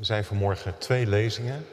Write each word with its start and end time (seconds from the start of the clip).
Er 0.00 0.06
zijn 0.06 0.24
vanmorgen 0.24 0.78
twee 0.78 1.06
lezingen. 1.06 1.66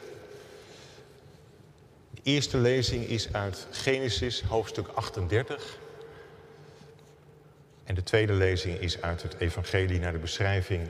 De 2.11 2.21
eerste 2.23 2.57
lezing 2.57 3.05
is 3.05 3.33
uit 3.33 3.67
Genesis, 3.71 4.41
hoofdstuk 4.41 4.87
38. 4.87 5.77
En 7.83 7.95
de 7.95 8.03
tweede 8.03 8.33
lezing 8.33 8.79
is 8.79 9.01
uit 9.01 9.21
het 9.21 9.35
Evangelie 9.37 9.99
naar 9.99 10.11
de 10.11 10.17
beschrijving 10.17 10.87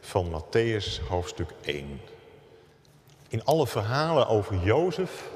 van 0.00 0.42
Matthäus, 0.42 1.00
hoofdstuk 1.08 1.50
1. 1.60 2.00
In 3.28 3.44
alle 3.44 3.66
verhalen 3.66 4.26
over 4.26 4.56
Jozef 4.64 5.30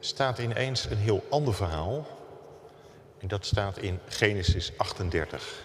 staat 0.00 0.38
ineens 0.38 0.84
een 0.84 0.96
heel 0.96 1.24
ander 1.30 1.54
verhaal. 1.54 2.06
En 3.18 3.28
dat 3.28 3.46
staat 3.46 3.78
in 3.78 4.00
Genesis 4.06 4.72
38. 4.76 5.64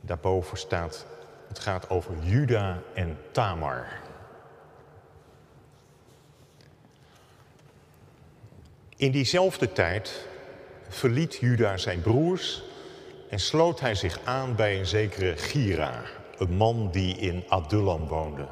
Daarboven 0.00 0.58
staat, 0.58 1.06
het 1.48 1.58
gaat 1.58 1.90
over 1.90 2.14
Juda 2.22 2.82
en 2.94 3.18
Tamar. 3.30 3.86
In 8.96 9.10
diezelfde 9.10 9.72
tijd 9.72 10.26
verliet 10.88 11.36
Juda 11.36 11.76
zijn 11.76 12.00
broers 12.00 12.62
en 13.30 13.38
sloot 13.38 13.80
hij 13.80 13.94
zich 13.94 14.20
aan 14.24 14.54
bij 14.54 14.78
een 14.78 14.86
zekere 14.86 15.36
Gira, 15.36 16.02
een 16.38 16.56
man 16.56 16.90
die 16.90 17.16
in 17.16 17.44
Adullam 17.48 18.08
woonde. 18.08 18.46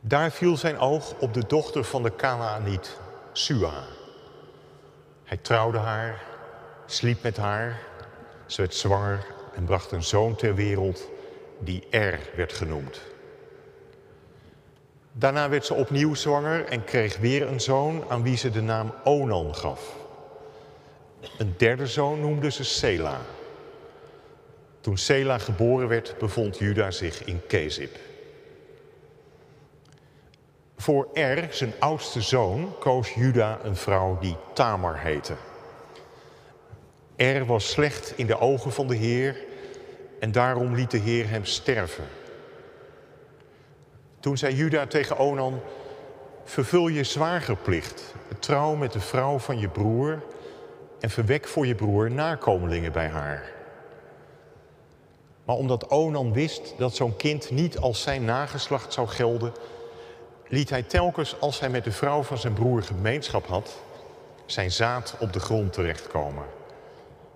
Daar 0.00 0.30
viel 0.30 0.56
zijn 0.56 0.78
oog 0.78 1.14
op 1.18 1.34
de 1.34 1.46
dochter 1.46 1.84
van 1.84 2.02
de 2.02 2.10
Kanaaniet, 2.10 2.98
Sua. 3.32 3.84
Hij 5.24 5.36
trouwde 5.36 5.78
haar, 5.78 6.22
sliep 6.86 7.22
met 7.22 7.36
haar, 7.36 7.80
ze 8.46 8.60
werd 8.60 8.74
zwanger 8.74 9.26
en 9.54 9.64
bracht 9.64 9.90
een 9.92 10.02
zoon 10.02 10.34
ter 10.34 10.54
wereld 10.54 11.08
die 11.58 11.86
Er 11.90 12.20
werd 12.36 12.52
genoemd. 12.52 13.00
Daarna 15.12 15.48
werd 15.48 15.66
ze 15.66 15.74
opnieuw 15.74 16.14
zwanger 16.14 16.64
en 16.64 16.84
kreeg 16.84 17.16
weer 17.16 17.46
een 17.46 17.60
zoon 17.60 18.04
aan 18.08 18.22
wie 18.22 18.36
ze 18.36 18.50
de 18.50 18.62
naam 18.62 18.94
Onan 19.04 19.54
gaf. 19.54 19.96
Een 21.38 21.54
derde 21.56 21.86
zoon 21.86 22.20
noemde 22.20 22.50
ze 22.50 22.64
Sela. 22.64 23.20
Toen 24.80 24.96
Sela 24.96 25.38
geboren 25.38 25.88
werd, 25.88 26.14
bevond 26.18 26.58
Juda 26.58 26.90
zich 26.90 27.24
in 27.24 27.40
Kezib. 27.46 27.96
Voor 30.76 31.08
Er, 31.12 31.48
zijn 31.50 31.72
oudste 31.78 32.20
zoon, 32.20 32.78
koos 32.78 33.14
Juda 33.14 33.58
een 33.62 33.76
vrouw 33.76 34.18
die 34.18 34.36
Tamar 34.54 34.98
heette. 34.98 35.34
Er 37.20 37.46
was 37.46 37.70
slecht 37.70 38.12
in 38.16 38.26
de 38.26 38.38
ogen 38.38 38.72
van 38.72 38.86
de 38.86 38.94
Heer 38.94 39.36
en 40.20 40.32
daarom 40.32 40.74
liet 40.74 40.90
de 40.90 40.98
Heer 40.98 41.28
hem 41.28 41.44
sterven. 41.44 42.04
Toen 44.20 44.38
zei 44.38 44.54
Juda 44.54 44.86
tegen 44.86 45.18
Onan, 45.18 45.60
vervul 46.44 46.88
je 46.88 47.04
zwagerplicht, 47.04 48.14
trouw 48.38 48.74
met 48.74 48.92
de 48.92 49.00
vrouw 49.00 49.38
van 49.38 49.58
je 49.58 49.68
broer 49.68 50.22
en 51.00 51.10
verwek 51.10 51.48
voor 51.48 51.66
je 51.66 51.74
broer 51.74 52.10
nakomelingen 52.10 52.92
bij 52.92 53.08
haar. 53.08 53.52
Maar 55.44 55.56
omdat 55.56 55.90
Onan 55.90 56.32
wist 56.32 56.74
dat 56.78 56.94
zo'n 56.94 57.16
kind 57.16 57.50
niet 57.50 57.78
als 57.78 58.02
zijn 58.02 58.24
nageslacht 58.24 58.92
zou 58.92 59.08
gelden, 59.08 59.52
liet 60.48 60.70
hij 60.70 60.82
telkens 60.82 61.40
als 61.40 61.60
hij 61.60 61.68
met 61.68 61.84
de 61.84 61.92
vrouw 61.92 62.22
van 62.22 62.38
zijn 62.38 62.52
broer 62.52 62.82
gemeenschap 62.82 63.46
had, 63.46 63.76
zijn 64.46 64.70
zaad 64.70 65.16
op 65.18 65.32
de 65.32 65.40
grond 65.40 65.72
terechtkomen, 65.72 66.44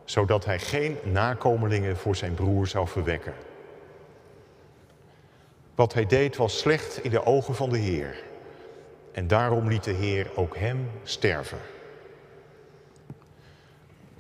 zodat 0.05 0.45
hij 0.45 0.59
geen 0.59 0.97
nakomelingen 1.03 1.97
voor 1.97 2.17
zijn 2.17 2.35
broer 2.35 2.67
zou 2.67 2.89
verwekken. 2.89 3.35
Wat 5.75 5.95
hij 5.95 6.07
deed 6.07 6.37
was 6.37 6.59
slecht 6.59 7.05
in 7.05 7.11
de 7.11 7.27
ogen 7.27 7.55
van 7.55 7.71
de 7.71 7.79
Heer. 7.79 8.23
En 9.13 9.27
daarom 9.27 9.69
liet 9.69 9.85
de 9.85 9.93
Heer 9.93 10.31
ook 10.35 10.57
hem 10.57 10.91
sterven. 11.03 11.59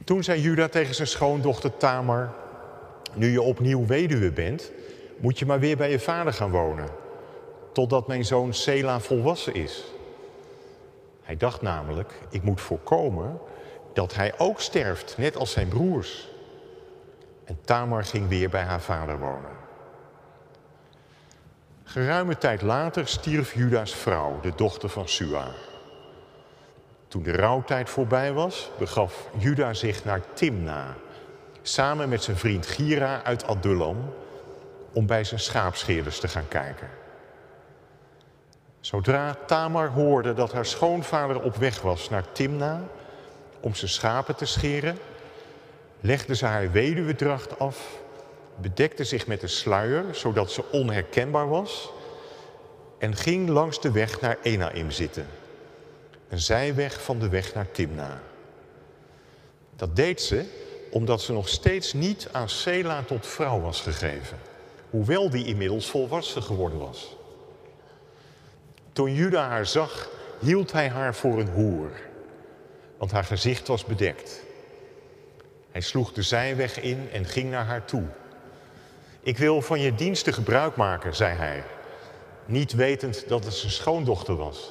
Toen 0.04 0.24
zei 0.24 0.40
Juda 0.40 0.68
tegen 0.68 0.94
zijn 0.94 1.08
schoondochter 1.08 1.76
Tamar: 1.76 2.32
Nu 3.14 3.30
je 3.30 3.42
opnieuw 3.42 3.86
weduwe 3.86 4.30
bent, 4.30 4.72
moet 5.16 5.38
je 5.38 5.46
maar 5.46 5.60
weer 5.60 5.76
bij 5.76 5.90
je 5.90 6.00
vader 6.00 6.32
gaan 6.32 6.50
wonen, 6.50 6.88
totdat 7.72 8.06
mijn 8.06 8.24
zoon 8.24 8.54
Sela 8.54 9.00
volwassen 9.00 9.54
is. 9.54 9.84
Hij 11.22 11.36
dacht 11.36 11.62
namelijk: 11.62 12.12
Ik 12.30 12.42
moet 12.42 12.60
voorkomen 12.60 13.40
dat 13.94 14.14
hij 14.14 14.38
ook 14.38 14.60
sterft, 14.60 15.14
net 15.18 15.36
als 15.36 15.52
zijn 15.52 15.68
broers. 15.68 16.28
En 17.44 17.58
Tamar 17.64 18.04
ging 18.04 18.28
weer 18.28 18.48
bij 18.48 18.62
haar 18.62 18.80
vader 18.80 19.18
wonen. 19.18 19.62
Geruime 21.84 22.38
tijd 22.38 22.62
later 22.62 23.08
stierf 23.08 23.54
Juda's 23.54 23.94
vrouw, 23.94 24.40
de 24.40 24.52
dochter 24.56 24.88
van 24.88 25.08
Sua. 25.08 25.46
Toen 27.08 27.22
de 27.22 27.32
rouwtijd 27.32 27.90
voorbij 27.90 28.32
was, 28.32 28.70
begaf 28.78 29.28
Juda 29.38 29.74
zich 29.74 30.04
naar 30.04 30.20
Timna, 30.34 30.94
samen 31.62 32.08
met 32.08 32.22
zijn 32.22 32.36
vriend 32.36 32.66
Gira 32.66 33.22
uit 33.22 33.46
Adullam, 33.46 34.14
om 34.92 35.06
bij 35.06 35.24
zijn 35.24 35.40
schaapscheerders 35.40 36.20
te 36.20 36.28
gaan 36.28 36.48
kijken. 36.48 36.88
Zodra 38.80 39.36
Tamar 39.46 39.88
hoorde 39.88 40.34
dat 40.34 40.52
haar 40.52 40.66
schoonvader 40.66 41.42
op 41.42 41.56
weg 41.56 41.80
was 41.80 42.08
naar 42.08 42.32
Timna 42.32 42.80
om 43.64 43.74
zijn 43.74 43.90
schapen 43.90 44.36
te 44.36 44.44
scheren, 44.44 44.98
legde 46.00 46.34
ze 46.34 46.46
haar 46.46 46.72
weduwedracht 46.72 47.58
af 47.58 48.02
bedekte 48.56 49.04
zich 49.04 49.26
met 49.26 49.42
een 49.42 49.48
sluier, 49.48 50.04
zodat 50.12 50.50
ze 50.50 50.70
onherkenbaar 50.70 51.48
was, 51.48 51.90
en 52.98 53.16
ging 53.16 53.48
langs 53.48 53.80
de 53.80 53.90
weg 53.90 54.20
naar 54.20 54.38
Enaim 54.42 54.90
zitten. 54.90 55.26
Een 56.28 56.38
zijweg 56.38 57.02
van 57.02 57.18
de 57.18 57.28
weg 57.28 57.54
naar 57.54 57.70
Timna. 57.70 58.22
Dat 59.76 59.96
deed 59.96 60.20
ze 60.20 60.44
omdat 60.90 61.22
ze 61.22 61.32
nog 61.32 61.48
steeds 61.48 61.92
niet 61.92 62.28
aan 62.32 62.48
Sela 62.48 63.02
tot 63.02 63.26
vrouw 63.26 63.60
was 63.60 63.80
gegeven, 63.80 64.38
hoewel 64.90 65.30
die 65.30 65.46
inmiddels 65.46 65.90
volwassen 65.90 66.42
geworden 66.42 66.78
was. 66.78 67.16
Toen 68.92 69.14
Juda 69.14 69.48
haar 69.48 69.66
zag, 69.66 70.10
hield 70.40 70.72
hij 70.72 70.88
haar 70.88 71.14
voor 71.14 71.38
een 71.40 71.50
hoer, 71.50 71.90
want 73.04 73.16
haar 73.16 73.24
gezicht 73.24 73.68
was 73.68 73.84
bedekt. 73.84 74.42
Hij 75.70 75.80
sloeg 75.80 76.12
de 76.12 76.22
zijweg 76.22 76.80
in 76.80 77.08
en 77.12 77.24
ging 77.24 77.50
naar 77.50 77.64
haar 77.64 77.84
toe. 77.84 78.04
Ik 79.20 79.38
wil 79.38 79.62
van 79.62 79.80
je 79.80 79.94
diensten 79.94 80.32
gebruik 80.32 80.76
maken, 80.76 81.14
zei 81.14 81.36
hij, 81.36 81.64
niet 82.44 82.72
wetend 82.72 83.28
dat 83.28 83.44
het 83.44 83.54
zijn 83.54 83.72
schoondochter 83.72 84.36
was. 84.36 84.70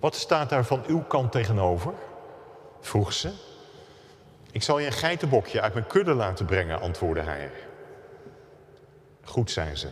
Wat 0.00 0.14
staat 0.14 0.50
daar 0.50 0.64
van 0.64 0.84
uw 0.86 1.02
kant 1.02 1.32
tegenover? 1.32 1.92
vroeg 2.80 3.12
ze. 3.12 3.32
Ik 4.50 4.62
zal 4.62 4.78
je 4.78 4.86
een 4.86 4.92
geitenbokje 4.92 5.60
uit 5.60 5.74
mijn 5.74 5.86
kudde 5.86 6.14
laten 6.14 6.46
brengen, 6.46 6.80
antwoordde 6.80 7.22
hij. 7.22 7.50
Goed, 9.22 9.50
zei 9.50 9.76
ze, 9.76 9.88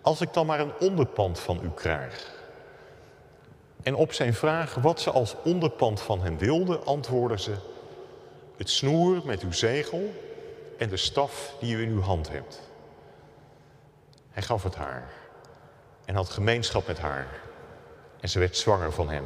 als 0.00 0.20
ik 0.20 0.32
dan 0.32 0.46
maar 0.46 0.60
een 0.60 0.78
onderpand 0.78 1.40
van 1.40 1.60
u 1.62 1.70
krijg. 1.70 2.32
En 3.84 3.94
op 3.94 4.12
zijn 4.12 4.34
vraag 4.34 4.74
wat 4.74 5.00
ze 5.00 5.10
als 5.10 5.36
onderpand 5.44 6.00
van 6.00 6.22
hem 6.22 6.38
wilde, 6.38 6.78
antwoordde 6.78 7.38
ze: 7.38 7.54
Het 8.56 8.70
snoer 8.70 9.22
met 9.24 9.42
uw 9.42 9.52
zegel 9.52 10.12
en 10.78 10.88
de 10.88 10.96
staf 10.96 11.54
die 11.60 11.76
u 11.76 11.82
in 11.82 11.88
uw 11.88 12.00
hand 12.00 12.30
hebt. 12.30 12.60
Hij 14.30 14.42
gaf 14.42 14.62
het 14.62 14.74
haar 14.74 15.12
en 16.04 16.14
had 16.14 16.30
gemeenschap 16.30 16.86
met 16.86 16.98
haar 16.98 17.26
en 18.20 18.28
ze 18.28 18.38
werd 18.38 18.56
zwanger 18.56 18.92
van 18.92 19.10
hem. 19.10 19.24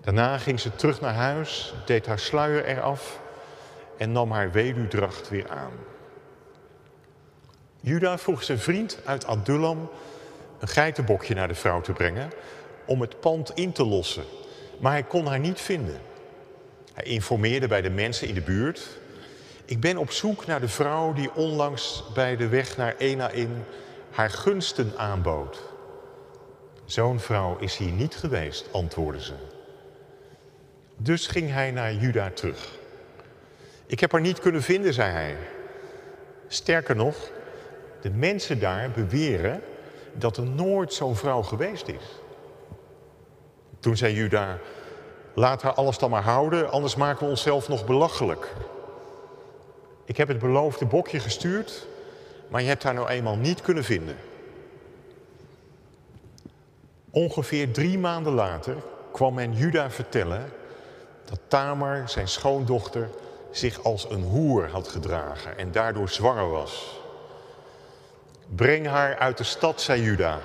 Daarna 0.00 0.38
ging 0.38 0.60
ze 0.60 0.76
terug 0.76 1.00
naar 1.00 1.14
huis, 1.14 1.74
deed 1.84 2.06
haar 2.06 2.18
sluier 2.18 2.64
eraf 2.64 3.20
en 3.98 4.12
nam 4.12 4.30
haar 4.30 4.52
weduwdracht 4.52 5.28
weer 5.28 5.48
aan. 5.48 5.72
Juda 7.80 8.18
vroeg 8.18 8.42
zijn 8.42 8.58
vriend 8.58 8.98
uit 9.04 9.26
Adullam 9.26 9.90
een 10.58 10.68
geitenbokje 10.68 11.34
naar 11.34 11.48
de 11.48 11.54
vrouw 11.54 11.80
te 11.80 11.92
brengen 11.92 12.30
om 12.86 13.00
het 13.00 13.20
pand 13.20 13.50
in 13.54 13.72
te 13.72 13.84
lossen, 13.84 14.24
maar 14.78 14.92
hij 14.92 15.02
kon 15.02 15.26
haar 15.26 15.40
niet 15.40 15.60
vinden. 15.60 16.00
Hij 16.92 17.04
informeerde 17.04 17.68
bij 17.68 17.82
de 17.82 17.90
mensen 17.90 18.28
in 18.28 18.34
de 18.34 18.40
buurt 18.40 18.98
ik 19.66 19.80
ben 19.80 19.96
op 19.96 20.10
zoek 20.10 20.46
naar 20.46 20.60
de 20.60 20.68
vrouw 20.68 21.12
die 21.12 21.34
onlangs 21.34 22.04
bij 22.14 22.36
de 22.36 22.48
weg 22.48 22.76
naar 22.76 22.96
Enaim 22.96 23.64
haar 24.10 24.30
gunsten 24.30 24.92
aanbood. 24.96 25.62
Zo'n 26.84 27.20
vrouw 27.20 27.56
is 27.58 27.76
hier 27.76 27.90
niet 27.90 28.16
geweest, 28.16 28.68
antwoordde 28.72 29.22
ze. 29.22 29.32
Dus 30.96 31.26
ging 31.26 31.50
hij 31.50 31.70
naar 31.70 31.94
Juda 31.94 32.30
terug. 32.30 32.78
Ik 33.86 34.00
heb 34.00 34.12
haar 34.12 34.20
niet 34.20 34.40
kunnen 34.40 34.62
vinden, 34.62 34.94
zei 34.94 35.12
hij. 35.12 35.36
Sterker 36.48 36.96
nog, 36.96 37.30
de 38.00 38.10
mensen 38.10 38.60
daar 38.60 38.90
beweren 38.90 39.62
dat 40.12 40.36
er 40.36 40.46
nooit 40.46 40.92
zo'n 40.92 41.16
vrouw 41.16 41.42
geweest 41.42 41.88
is. 41.88 42.04
Toen 43.86 43.96
zei 43.96 44.14
Juda, 44.14 44.58
laat 45.34 45.62
haar 45.62 45.74
alles 45.74 45.98
dan 45.98 46.10
maar 46.10 46.22
houden, 46.22 46.70
anders 46.70 46.96
maken 46.96 47.24
we 47.24 47.30
onszelf 47.30 47.68
nog 47.68 47.84
belachelijk. 47.84 48.54
Ik 50.04 50.16
heb 50.16 50.28
het 50.28 50.38
beloofde 50.38 50.86
bokje 50.86 51.20
gestuurd, 51.20 51.86
maar 52.48 52.60
je 52.62 52.68
hebt 52.68 52.82
haar 52.82 52.94
nou 52.94 53.08
eenmaal 53.08 53.36
niet 53.36 53.60
kunnen 53.60 53.84
vinden. 53.84 54.16
Ongeveer 57.10 57.72
drie 57.72 57.98
maanden 57.98 58.32
later 58.32 58.76
kwam 59.12 59.34
men 59.34 59.54
Juda 59.54 59.90
vertellen 59.90 60.52
dat 61.24 61.38
Tamar, 61.48 62.08
zijn 62.08 62.28
schoondochter, 62.28 63.08
zich 63.50 63.82
als 63.84 64.10
een 64.10 64.22
hoer 64.22 64.68
had 64.68 64.88
gedragen 64.88 65.58
en 65.58 65.72
daardoor 65.72 66.08
zwanger 66.08 66.50
was. 66.50 67.00
Breng 68.54 68.86
haar 68.86 69.18
uit 69.18 69.38
de 69.38 69.44
stad, 69.44 69.80
zei 69.80 70.02
Juda. 70.02 70.38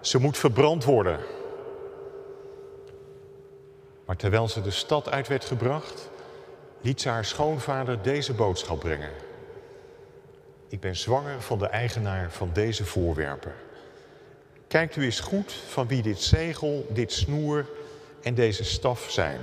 Ze 0.00 0.18
moet 0.18 0.38
verbrand 0.38 0.84
worden. 0.84 1.39
Maar 4.10 4.18
terwijl 4.18 4.48
ze 4.48 4.62
de 4.62 4.70
stad 4.70 5.10
uit 5.10 5.28
werd 5.28 5.44
gebracht, 5.44 6.10
liet 6.80 7.00
ze 7.00 7.08
haar 7.08 7.24
schoonvader 7.24 8.02
deze 8.02 8.32
boodschap 8.32 8.80
brengen. 8.80 9.10
Ik 10.68 10.80
ben 10.80 10.96
zwanger 10.96 11.42
van 11.42 11.58
de 11.58 11.66
eigenaar 11.66 12.30
van 12.30 12.50
deze 12.52 12.84
voorwerpen. 12.84 13.52
Kijkt 14.68 14.96
u 14.96 15.04
eens 15.04 15.20
goed 15.20 15.52
van 15.52 15.88
wie 15.88 16.02
dit 16.02 16.20
zegel, 16.20 16.86
dit 16.88 17.12
snoer 17.12 17.68
en 18.22 18.34
deze 18.34 18.64
staf 18.64 19.10
zijn. 19.10 19.40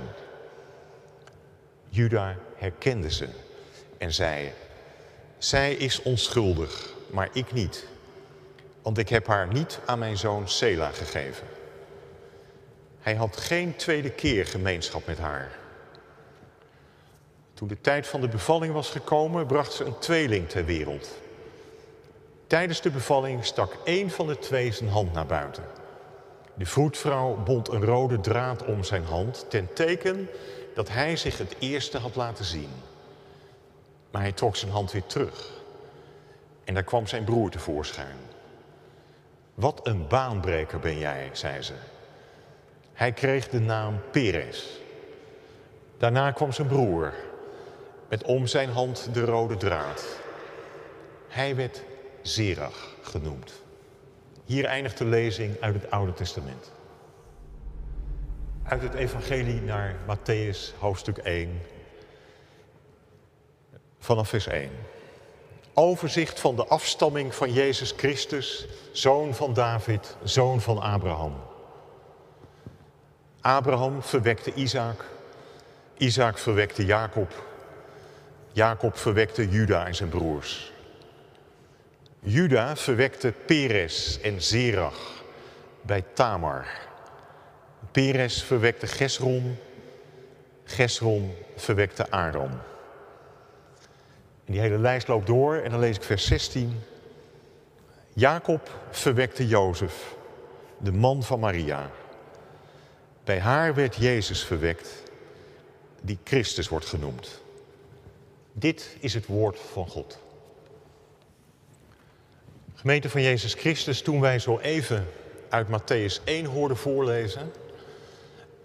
Juda 1.88 2.36
herkende 2.56 3.10
ze 3.10 3.28
en 3.98 4.12
zei: 4.12 4.52
Zij 5.38 5.74
is 5.74 6.02
onschuldig, 6.02 6.92
maar 7.10 7.28
ik 7.32 7.52
niet. 7.52 7.86
Want 8.82 8.98
ik 8.98 9.08
heb 9.08 9.26
haar 9.26 9.52
niet 9.52 9.78
aan 9.86 9.98
mijn 9.98 10.16
zoon 10.16 10.48
Sela 10.48 10.90
gegeven. 10.90 11.57
Hij 13.08 13.16
had 13.16 13.36
geen 13.36 13.76
tweede 13.76 14.10
keer 14.10 14.46
gemeenschap 14.46 15.06
met 15.06 15.18
haar. 15.18 15.50
Toen 17.54 17.68
de 17.68 17.80
tijd 17.80 18.06
van 18.06 18.20
de 18.20 18.28
bevalling 18.28 18.72
was 18.72 18.90
gekomen, 18.90 19.46
bracht 19.46 19.72
ze 19.72 19.84
een 19.84 19.98
tweeling 19.98 20.48
ter 20.48 20.64
wereld. 20.64 21.18
Tijdens 22.46 22.80
de 22.80 22.90
bevalling 22.90 23.44
stak 23.44 23.76
één 23.84 24.10
van 24.10 24.26
de 24.26 24.38
twee 24.38 24.72
zijn 24.72 24.88
hand 24.88 25.12
naar 25.12 25.26
buiten. 25.26 25.64
De 26.54 26.66
vroedvrouw 26.66 27.34
bond 27.34 27.68
een 27.68 27.84
rode 27.84 28.20
draad 28.20 28.64
om 28.64 28.84
zijn 28.84 29.04
hand 29.04 29.46
ten 29.50 29.72
teken 29.72 30.28
dat 30.74 30.88
hij 30.88 31.16
zich 31.16 31.38
het 31.38 31.56
eerste 31.58 31.98
had 31.98 32.16
laten 32.16 32.44
zien. 32.44 32.70
Maar 34.10 34.22
hij 34.22 34.32
trok 34.32 34.56
zijn 34.56 34.70
hand 34.70 34.92
weer 34.92 35.06
terug. 35.06 35.50
En 36.64 36.74
daar 36.74 36.84
kwam 36.84 37.06
zijn 37.06 37.24
broer 37.24 37.50
tevoorschijn. 37.50 38.16
Wat 39.54 39.80
een 39.86 40.06
baanbreker 40.08 40.78
ben 40.78 40.98
jij, 40.98 41.30
zei 41.32 41.62
ze. 41.62 41.74
Hij 42.98 43.12
kreeg 43.12 43.48
de 43.48 43.60
naam 43.60 44.00
Peres. 44.10 44.80
Daarna 45.98 46.30
kwam 46.30 46.52
zijn 46.52 46.68
broer, 46.68 47.14
met 48.08 48.22
om 48.22 48.46
zijn 48.46 48.70
hand 48.70 49.08
de 49.12 49.24
rode 49.24 49.56
draad. 49.56 50.04
Hij 51.28 51.56
werd 51.56 51.82
Zerach 52.22 52.94
genoemd. 53.02 53.62
Hier 54.44 54.64
eindigt 54.64 54.98
de 54.98 55.04
lezing 55.04 55.60
uit 55.60 55.74
het 55.74 55.90
Oude 55.90 56.12
Testament. 56.12 56.72
Uit 58.62 58.82
het 58.82 58.94
Evangelie 58.94 59.60
naar 59.60 59.94
Matthäus, 59.94 60.78
hoofdstuk 60.78 61.18
1, 61.18 61.62
vanaf 63.98 64.28
vers 64.28 64.46
1. 64.46 64.70
Overzicht 65.74 66.40
van 66.40 66.56
de 66.56 66.66
afstamming 66.66 67.34
van 67.34 67.52
Jezus 67.52 67.94
Christus, 67.96 68.66
zoon 68.92 69.34
van 69.34 69.54
David, 69.54 70.16
zoon 70.22 70.60
van 70.60 70.78
Abraham. 70.78 71.34
Abraham 73.48 74.02
verwekte 74.02 74.54
Isaac, 74.54 75.04
Isaac 75.96 76.38
verwekte 76.38 76.84
Jacob, 76.84 77.32
Jacob 78.52 78.96
verwekte 78.96 79.48
Juda 79.48 79.86
en 79.86 79.94
zijn 79.94 80.08
broers. 80.08 80.72
Juda 82.20 82.76
verwekte 82.76 83.32
Peres 83.46 84.20
en 84.20 84.42
Zerach 84.42 85.22
bij 85.82 86.04
Tamar. 86.12 86.66
Peres 87.90 88.42
verwekte 88.42 88.86
Gesron, 88.86 89.56
Gesron 90.64 91.34
verwekte 91.56 92.10
Aaron. 92.10 92.50
En 94.44 94.52
die 94.52 94.60
hele 94.60 94.78
lijst 94.78 95.08
loopt 95.08 95.26
door 95.26 95.56
en 95.56 95.70
dan 95.70 95.80
lees 95.80 95.96
ik 95.96 96.02
vers 96.02 96.26
16. 96.26 96.80
Jacob 98.12 98.70
verwekte 98.90 99.46
Jozef, 99.46 100.14
de 100.78 100.92
man 100.92 101.22
van 101.22 101.40
Maria. 101.40 101.90
Bij 103.28 103.40
haar 103.40 103.74
werd 103.74 103.96
Jezus 103.96 104.44
verwekt, 104.44 105.02
die 106.00 106.18
Christus 106.24 106.68
wordt 106.68 106.86
genoemd. 106.86 107.40
Dit 108.52 108.96
is 109.00 109.14
het 109.14 109.26
woord 109.26 109.58
van 109.72 109.88
God. 109.88 110.18
Gemeente 112.74 113.10
van 113.10 113.22
Jezus 113.22 113.54
Christus, 113.54 114.02
toen 114.02 114.20
wij 114.20 114.38
zo 114.38 114.58
even 114.58 115.06
uit 115.48 115.66
Matthäus 115.66 116.24
1 116.24 116.44
hoorden 116.44 116.76
voorlezen, 116.76 117.52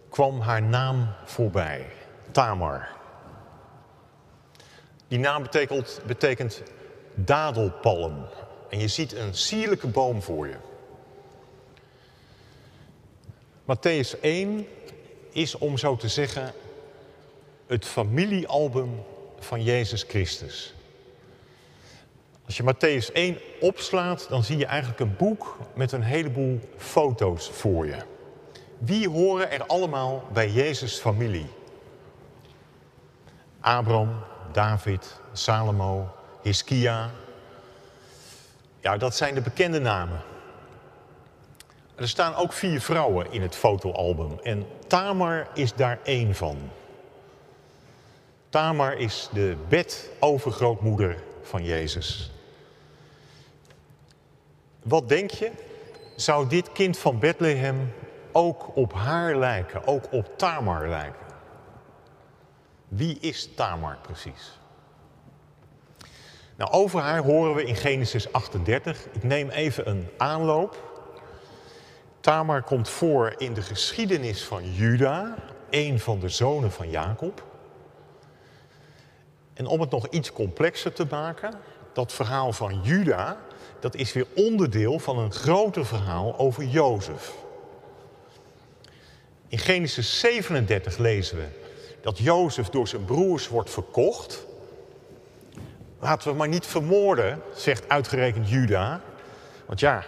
kwam 0.10 0.39
haar 0.39 0.62
naam 0.62 1.07
voorbij, 1.25 1.86
Tamar. 2.31 2.88
Die 5.07 5.19
naam 5.19 5.42
betekent, 5.42 6.01
betekent 6.06 6.62
dadelpalm. 7.13 8.25
En 8.69 8.80
je 8.80 8.88
ziet 8.88 9.13
een 9.13 9.33
sierlijke 9.33 9.88
boom 9.88 10.21
voor 10.21 10.48
je. 10.48 10.56
Matthäus 13.65 14.19
1 14.21 14.68
is, 15.31 15.56
om 15.56 15.77
zo 15.77 15.95
te 15.95 16.07
zeggen, 16.07 16.54
het 17.68 17.86
familiealbum 17.86 19.04
van 19.39 19.63
Jezus 19.63 20.04
Christus. 20.04 20.74
Als 22.45 22.57
je 22.57 22.63
Matthäus 22.63 23.12
1 23.13 23.38
opslaat, 23.60 24.25
dan 24.30 24.44
zie 24.44 24.57
je 24.57 24.65
eigenlijk 24.65 25.00
een 25.00 25.15
boek 25.15 25.57
met 25.75 25.92
een 25.92 26.04
heleboel 26.04 26.60
foto's 26.77 27.50
voor 27.50 27.86
je. 27.86 27.98
Wie 28.77 29.10
horen 29.10 29.51
er 29.51 29.66
allemaal 29.66 30.24
bij 30.33 30.50
Jezus' 30.50 31.00
familie? 31.00 31.48
Abraham, 33.59 34.24
David, 34.51 35.19
Salomo, 35.33 36.12
Hiskia. 36.42 37.12
Ja, 38.80 38.98
dat 38.98 39.16
zijn 39.16 39.36
de 39.36 39.42
bekende 39.42 39.80
namen. 39.80 40.21
Er 42.04 42.10
staan 42.10 42.36
ook 42.36 42.54
vier 42.54 42.82
vrouwen 42.82 43.32
in 43.32 43.42
het 43.42 43.56
fotoalbum 43.56 44.40
en 44.40 44.66
Tamar 44.88 45.48
is 45.54 45.74
daar 45.74 46.00
één 46.04 46.36
van. 46.36 46.58
Tamar 48.50 48.98
is 48.98 49.30
de 49.34 49.58
bedovergrootmoeder 49.70 51.24
van 51.42 51.64
Jezus. 51.64 52.32
Wat 54.81 55.10
denk 55.10 55.31
je? 55.31 55.52
Zou 56.16 56.48
dit 56.48 56.72
kind 56.72 56.98
van 56.98 57.19
Bethlehem 57.19 57.94
ook 58.31 58.76
op 58.76 58.94
haar 58.94 59.36
lijken, 59.36 59.88
ook 59.88 60.12
op 60.12 60.38
Tamar 60.38 60.88
lijken? 60.88 61.26
Wie 62.88 63.18
is 63.19 63.50
Tamar 63.56 63.98
precies? 64.02 64.60
Nou, 66.56 66.72
over 66.72 67.00
haar 67.00 67.24
horen 67.24 67.56
we 67.56 67.64
in 67.64 67.76
Genesis 67.76 68.31
38. 68.31 69.06
Ik 69.12 69.24
neem 69.24 69.50
even 69.50 69.90
een 69.90 70.10
aanloop. 70.18 70.93
Tamar 72.23 72.63
komt 72.63 72.89
voor 72.89 73.33
in 73.37 73.53
de 73.53 73.61
geschiedenis 73.61 74.44
van 74.44 74.73
Juda, 74.73 75.35
een 75.69 75.99
van 75.99 76.19
de 76.19 76.30
zonen 76.30 76.71
van 76.71 76.89
Jacob. 76.89 77.44
En 79.53 79.65
om 79.65 79.81
het 79.81 79.89
nog 79.89 80.07
iets 80.07 80.31
complexer 80.31 80.94
te 80.94 81.06
maken, 81.09 81.53
dat 81.94 82.13
verhaal 82.13 82.53
van 82.53 82.81
Juda, 82.83 83.37
dat 83.80 83.95
is 83.95 84.13
weer 84.13 84.25
onderdeel 84.35 84.99
van 84.99 85.18
een 85.18 85.31
groter 85.31 85.85
verhaal 85.85 86.37
over 86.37 86.63
Jozef. 86.63 87.33
In 89.47 89.57
Genesis 89.57 90.19
37 90.19 90.97
lezen 90.97 91.37
we 91.37 91.47
dat 92.01 92.18
Jozef 92.18 92.69
door 92.69 92.87
zijn 92.87 93.06
broers 93.06 93.47
wordt 93.47 93.69
verkocht. 93.69 94.45
Laten 95.99 96.31
we 96.31 96.37
maar 96.37 96.47
niet 96.47 96.65
vermoorden, 96.65 97.42
zegt 97.56 97.89
uitgerekend 97.89 98.49
Juda. 98.49 99.01
Want 99.65 99.80
ja, 99.80 100.03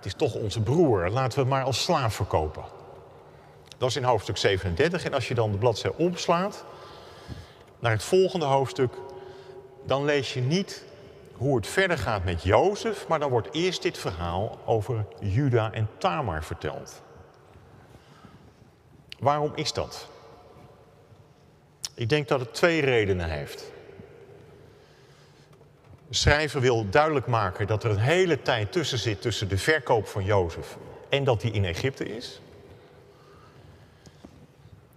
het 0.00 0.08
is 0.08 0.14
toch 0.14 0.34
onze 0.34 0.60
broer, 0.60 1.08
laten 1.08 1.34
we 1.34 1.40
hem 1.40 1.50
maar 1.50 1.64
als 1.64 1.82
slaaf 1.82 2.14
verkopen. 2.14 2.64
Dat 3.78 3.88
is 3.88 3.96
in 3.96 4.04
hoofdstuk 4.04 4.36
37. 4.36 5.04
En 5.04 5.14
als 5.14 5.28
je 5.28 5.34
dan 5.34 5.52
de 5.52 5.58
bladzij 5.58 5.92
omslaat 5.96 6.64
naar 7.78 7.92
het 7.92 8.02
volgende 8.02 8.44
hoofdstuk, 8.44 8.94
dan 9.86 10.04
lees 10.04 10.34
je 10.34 10.40
niet 10.40 10.84
hoe 11.32 11.56
het 11.56 11.66
verder 11.66 11.98
gaat 11.98 12.24
met 12.24 12.42
Jozef, 12.42 13.08
maar 13.08 13.18
dan 13.18 13.30
wordt 13.30 13.48
eerst 13.52 13.82
dit 13.82 13.98
verhaal 13.98 14.58
over 14.64 15.04
Juda 15.20 15.72
en 15.72 15.88
Tamar 15.98 16.44
verteld. 16.44 17.02
Waarom 19.18 19.52
is 19.54 19.72
dat? 19.72 20.08
Ik 21.94 22.08
denk 22.08 22.28
dat 22.28 22.40
het 22.40 22.54
twee 22.54 22.80
redenen 22.80 23.30
heeft. 23.30 23.69
Schrijver 26.10 26.60
wil 26.60 26.90
duidelijk 26.90 27.26
maken 27.26 27.66
dat 27.66 27.84
er 27.84 27.90
een 27.90 27.98
hele 27.98 28.42
tijd 28.42 28.72
tussen 28.72 28.98
zit 28.98 29.22
tussen 29.22 29.48
de 29.48 29.58
verkoop 29.58 30.06
van 30.06 30.24
Jozef 30.24 30.76
en 31.08 31.24
dat 31.24 31.42
hij 31.42 31.50
in 31.50 31.64
Egypte 31.64 32.16
is. 32.16 32.40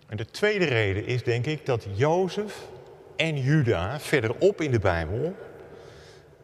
En 0.07 0.17
de 0.17 0.25
tweede 0.25 0.65
reden 0.65 1.05
is 1.05 1.23
denk 1.23 1.45
ik 1.45 1.65
dat 1.65 1.85
Jozef 1.93 2.55
en 3.15 3.37
Juda 3.41 3.99
verderop 3.99 4.61
in 4.61 4.71
de 4.71 4.79
Bijbel 4.79 5.35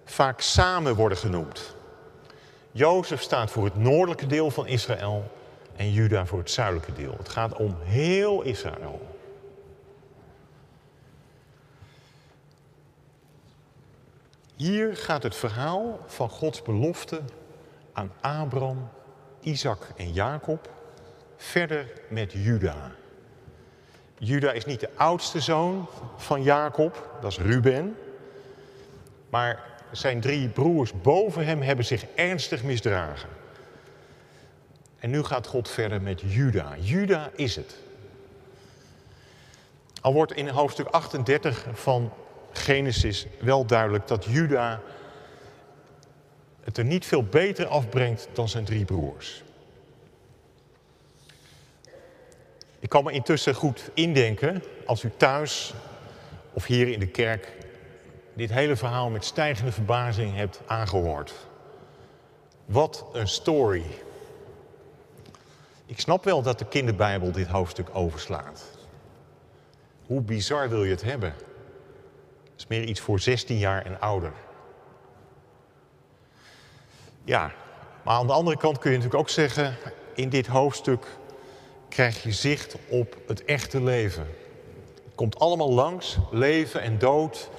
vaak 0.06 0.42
samen 0.42 0.96
worden 0.96 1.18
genoemd. 1.18 1.76
Jozef 2.72 3.22
staat 3.22 3.52
voor 3.52 3.66
het 3.66 3.76
noordelijke 3.76 4.28
deel 4.28 4.52
van 4.52 4.68
Israël 4.68 5.32
en 5.76 5.92
Juda 5.92 6.26
voor 6.26 6.40
het 6.40 6.52
zuidelijke 6.52 6.94
deel. 6.94 7.16
Het 7.18 7.30
gaat 7.30 7.54
om 7.54 7.76
heel 7.84 8.42
Israël. 8.42 9.19
Hier 14.60 14.98
gaat 14.98 15.24
het 15.24 15.36
verhaal 15.36 16.00
van 16.06 16.30
Gods 16.30 16.62
belofte 16.62 17.22
aan 17.94 18.12
Abraham, 18.22 18.90
Isaac 19.40 19.88
en 19.96 20.14
Jacob 20.14 20.70
verder 21.38 21.92
met 22.10 22.32
Juda. 22.32 22.92
Juda 24.18 24.52
is 24.52 24.66
niet 24.66 24.80
de 24.80 24.90
oudste 24.96 25.40
zoon 25.40 25.88
van 26.18 26.44
Jacob, 26.44 27.18
dat 27.22 27.32
is 27.32 27.38
Ruben. 27.38 27.98
Maar 29.30 29.64
zijn 29.92 30.22
drie 30.22 30.50
broers 30.50 31.02
boven 31.02 31.46
hem 31.46 31.62
hebben 31.62 31.86
zich 31.86 32.06
ernstig 32.16 32.64
misdragen. 32.64 33.30
En 34.98 35.10
nu 35.10 35.24
gaat 35.24 35.48
God 35.48 35.70
verder 35.70 36.02
met 36.02 36.22
Juda. 36.26 36.76
Juda 36.80 37.30
is 37.36 37.56
het. 37.56 37.76
Al 40.02 40.14
wordt 40.14 40.34
in 40.34 40.48
hoofdstuk 40.48 40.88
38 40.88 41.66
van 41.74 42.12
Genesis 42.52 43.26
wel 43.40 43.66
duidelijk 43.66 44.08
dat 44.08 44.26
Juda 44.26 44.82
het 46.64 46.78
er 46.78 46.86
niet 46.86 47.06
veel 47.06 47.24
beter 47.24 47.68
afbrengt 47.68 48.28
dan 48.34 48.50
zijn 48.50 48.66
drie 48.66 48.86
broers. 48.86 49.44
Ik 52.80 52.90
kan 52.90 53.04
me 53.04 53.12
intussen 53.12 53.56
goed 53.56 53.90
indenken 53.94 54.64
als 54.86 55.04
u 55.04 55.12
thuis 55.18 55.74
of 56.54 56.66
hier 56.66 56.88
in 56.88 57.00
de 57.00 57.08
kerk 57.08 57.58
dit 58.34 58.50
hele 58.50 58.76
verhaal 58.76 59.10
met 59.10 59.26
stijgende 59.26 59.72
verbazing 59.72 60.36
hebt 60.36 60.62
aangehoord. 60.66 61.34
Wat 62.66 63.06
een 63.14 63.28
story. 63.28 63.86
Ik 65.86 66.00
snap 66.00 66.24
wel 66.24 66.42
dat 66.42 66.60
de 66.60 66.66
kinderbijbel 66.66 67.32
dit 67.32 67.48
hoofdstuk 67.48 67.88
overslaat. 67.94 68.64
Hoe 70.06 70.22
bizar 70.22 70.70
wil 70.70 70.84
je 70.84 70.92
het 70.92 71.02
hebben? 71.02 71.34
Is 72.60 72.68
meer 72.68 72.84
iets 72.84 73.00
voor 73.00 73.20
16 73.20 73.58
jaar 73.58 73.86
en 73.86 74.00
ouder. 74.00 74.34
Ja, 77.24 77.52
maar 78.04 78.16
aan 78.16 78.28
de 78.28 78.34
andere 78.34 78.58
kant 78.58 78.78
kun 78.78 78.92
je 78.92 78.98
natuurlijk 78.98 79.24
ook 79.24 79.30
zeggen, 79.30 79.76
in 80.16 80.30
dit 80.30 80.48
hoofdstuk 80.48 81.06
krijg 81.90 82.24
je 82.24 82.32
zicht 82.32 82.76
op 82.90 83.18
het 83.28 83.46
echte 83.46 83.84
leven. 83.84 84.28
Het 85.06 85.16
komt 85.16 85.40
allemaal 85.40 85.72
langs, 85.72 86.18
leven 86.32 86.82
en 86.82 86.98
dood, 86.98 87.50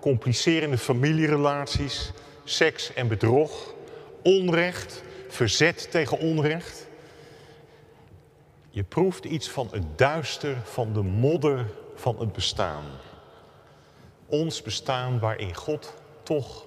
complicerende 0.00 0.78
familierelaties, 0.78 2.12
seks 2.44 2.92
en 2.94 3.08
bedrog, 3.08 3.74
onrecht, 4.22 5.02
verzet 5.28 5.90
tegen 5.90 6.18
onrecht. 6.18 6.86
Je 8.70 8.82
proeft 8.82 9.24
iets 9.24 9.48
van 9.48 9.68
het 9.70 9.98
duister, 9.98 10.56
van 10.64 10.92
de 10.92 11.02
modder 11.02 11.66
van 11.94 12.18
het 12.18 12.32
bestaan. 12.32 12.84
Ons 14.30 14.62
bestaan 14.62 15.18
waarin 15.18 15.54
God 15.54 15.94
toch 16.22 16.66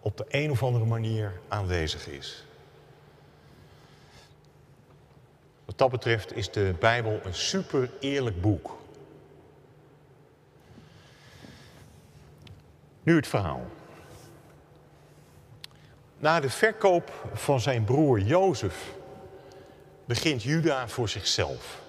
op 0.00 0.16
de 0.16 0.24
een 0.28 0.50
of 0.50 0.62
andere 0.62 0.84
manier 0.84 1.40
aanwezig 1.48 2.08
is. 2.08 2.44
Wat 5.64 5.78
dat 5.78 5.90
betreft 5.90 6.36
is 6.36 6.50
de 6.50 6.74
Bijbel 6.78 7.20
een 7.24 7.34
super 7.34 7.90
eerlijk 8.00 8.40
boek. 8.40 8.76
Nu 13.02 13.16
het 13.16 13.26
verhaal. 13.26 13.66
Na 16.18 16.40
de 16.40 16.50
verkoop 16.50 17.12
van 17.32 17.60
zijn 17.60 17.84
broer 17.84 18.20
Jozef 18.20 18.94
begint 20.04 20.42
Juda 20.42 20.88
voor 20.88 21.08
zichzelf, 21.08 21.80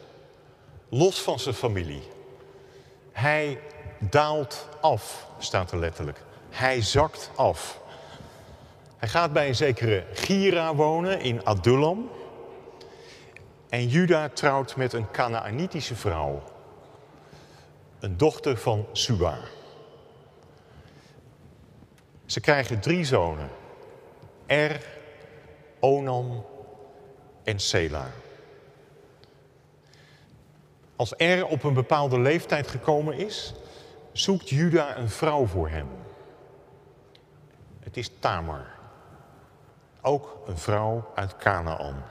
los 0.90 1.22
van 1.22 1.40
zijn 1.40 1.56
familie. 1.56 2.04
Hij 3.12 3.60
daalt 4.00 4.68
af, 4.82 5.28
staat 5.38 5.72
er 5.72 5.80
letterlijk. 5.80 6.22
Hij 6.50 6.82
zakt 6.82 7.32
af. 7.36 7.80
Hij 8.98 9.10
gaat 9.10 9.34
bij 9.34 9.48
een 9.48 9.56
zekere 9.56 10.06
Gira 10.14 10.76
wonen 10.76 11.22
in 11.22 11.46
Adullam. 11.46 12.10
En 13.70 13.88
Juda 13.88 14.30
trouwt 14.30 14.76
met 14.76 14.94
een 14.94 15.12
Canaanitische 15.12 15.96
vrouw, 15.96 16.44
een 18.00 18.18
dochter 18.18 18.58
van 18.58 18.88
Suba. 18.92 19.38
Ze 22.26 22.40
krijgen 22.40 22.80
drie 22.80 23.06
zonen, 23.06 23.50
Er, 24.46 24.86
Onan 25.80 26.46
en 27.44 27.60
Sela. 27.60 28.12
Als 30.96 31.14
Er 31.18 31.46
op 31.46 31.64
een 31.64 31.74
bepaalde 31.74 32.20
leeftijd 32.20 32.68
gekomen 32.68 33.14
is, 33.18 33.54
zoekt 34.20 34.50
Juda 34.50 34.98
een 34.98 35.10
vrouw 35.10 35.46
voor 35.46 35.70
hem. 35.70 35.88
Het 37.80 37.98
is 37.98 38.12
Tamar, 38.20 38.66
ook 40.02 40.38
een 40.48 40.58
vrouw 40.58 41.12
uit 41.16 41.38
Canaan. 41.38 42.04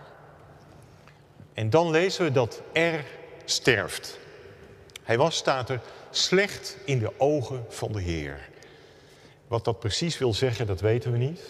En 1.53 1.71
dan 1.71 1.91
lezen 1.91 2.25
we 2.25 2.33
dat 2.33 2.63
Er 2.73 3.05
sterft. 3.45 4.19
Hij 5.03 5.19
was, 5.19 5.37
staat 5.37 5.69
er, 5.69 5.81
slecht 6.11 6.77
in 6.85 6.99
de 6.99 7.13
ogen 7.19 7.65
van 7.69 7.93
de 7.93 8.01
Heer. 8.01 8.49
Wat 9.47 9.65
dat 9.65 9.79
precies 9.79 10.19
wil 10.19 10.35
zeggen, 10.35 10.67
dat 10.67 10.81
weten 10.81 11.13
we 11.13 11.19
niet. 11.19 11.41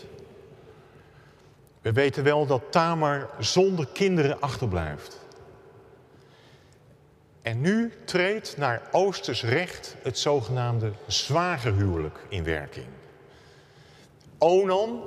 We 1.81 1.93
weten 1.93 2.25
wel 2.25 2.47
dat 2.47 2.62
Tamar 2.71 3.31
zonder 3.38 3.87
kinderen 3.87 4.41
achterblijft. 4.41 5.19
En 7.49 7.61
nu 7.61 7.93
treedt 8.05 8.57
naar 8.57 8.83
Oosters 8.93 9.43
recht 9.43 9.97
het 10.02 10.19
zogenaamde 10.19 10.93
zwagerhuwelijk 11.07 12.19
in 12.28 12.45
werking. 12.45 12.87
Onan, 14.38 15.02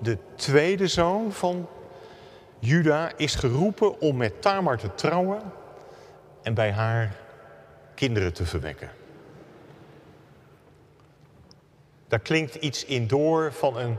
de 0.00 0.18
tweede 0.34 0.86
zoon 0.86 1.32
van 1.32 1.68
Juda, 2.58 3.12
is 3.16 3.34
geroepen 3.34 4.00
om 4.00 4.16
met 4.16 4.42
Tamar 4.42 4.78
te 4.78 4.94
trouwen 4.94 5.42
en 6.42 6.54
bij 6.54 6.72
haar 6.72 7.16
kinderen 7.94 8.32
te 8.32 8.46
verwekken. 8.46 8.90
Daar 12.08 12.20
klinkt 12.20 12.54
iets 12.54 12.84
in 12.84 13.06
door 13.06 13.52
van 13.52 13.78
een 13.78 13.96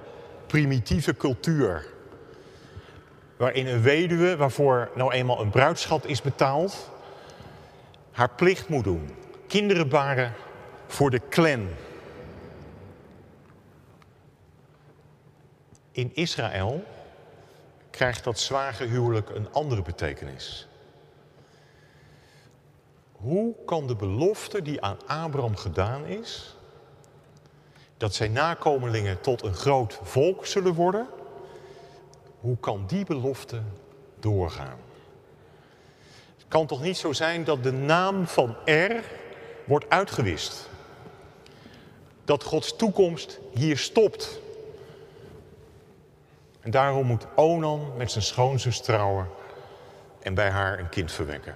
primitieve 0.47 1.15
cultuur. 1.15 1.85
Waarin 3.37 3.67
een 3.67 3.81
weduwe, 3.81 4.35
waarvoor 4.35 4.89
nou 4.95 5.11
eenmaal 5.11 5.41
een 5.41 5.49
bruidschat 5.49 6.05
is 6.05 6.21
betaald, 6.21 6.95
haar 8.17 8.29
plicht 8.29 8.69
moet 8.69 8.83
doen. 8.83 9.09
Kinderen 9.47 9.89
baren 9.89 10.33
voor 10.87 11.09
de 11.09 11.21
clan. 11.29 11.67
In 15.91 16.11
Israël 16.15 16.83
krijgt 17.89 18.23
dat 18.23 18.39
zwagerhuwelijk 18.39 19.29
een 19.29 19.51
andere 19.51 19.81
betekenis. 19.81 20.67
Hoe 23.11 23.55
kan 23.65 23.87
de 23.87 23.95
belofte 23.95 24.61
die 24.61 24.81
aan 24.81 24.97
Abraham 25.05 25.55
gedaan 25.55 26.05
is, 26.05 26.55
dat 27.97 28.13
zijn 28.13 28.31
nakomelingen 28.31 29.21
tot 29.21 29.43
een 29.43 29.55
groot 29.55 29.99
volk 30.03 30.45
zullen 30.45 30.73
worden, 30.73 31.07
hoe 32.39 32.57
kan 32.57 32.83
die 32.87 33.05
belofte 33.05 33.61
doorgaan? 34.19 34.86
Kan 36.47 36.65
toch 36.65 36.81
niet 36.81 36.97
zo 36.97 37.13
zijn 37.13 37.43
dat 37.43 37.63
de 37.63 37.71
naam 37.71 38.27
van 38.27 38.55
Er 38.65 39.03
wordt 39.65 39.89
uitgewist? 39.89 40.69
Dat 42.25 42.43
Gods 42.43 42.75
toekomst 42.75 43.39
hier 43.53 43.77
stopt. 43.77 44.39
En 46.61 46.71
daarom 46.71 47.05
moet 47.05 47.27
Onan 47.35 47.91
met 47.97 48.11
zijn 48.11 48.23
schoonzus 48.23 48.81
trouwen 48.81 49.29
en 50.19 50.33
bij 50.33 50.49
haar 50.49 50.79
een 50.79 50.89
kind 50.89 51.11
verwekken. 51.11 51.55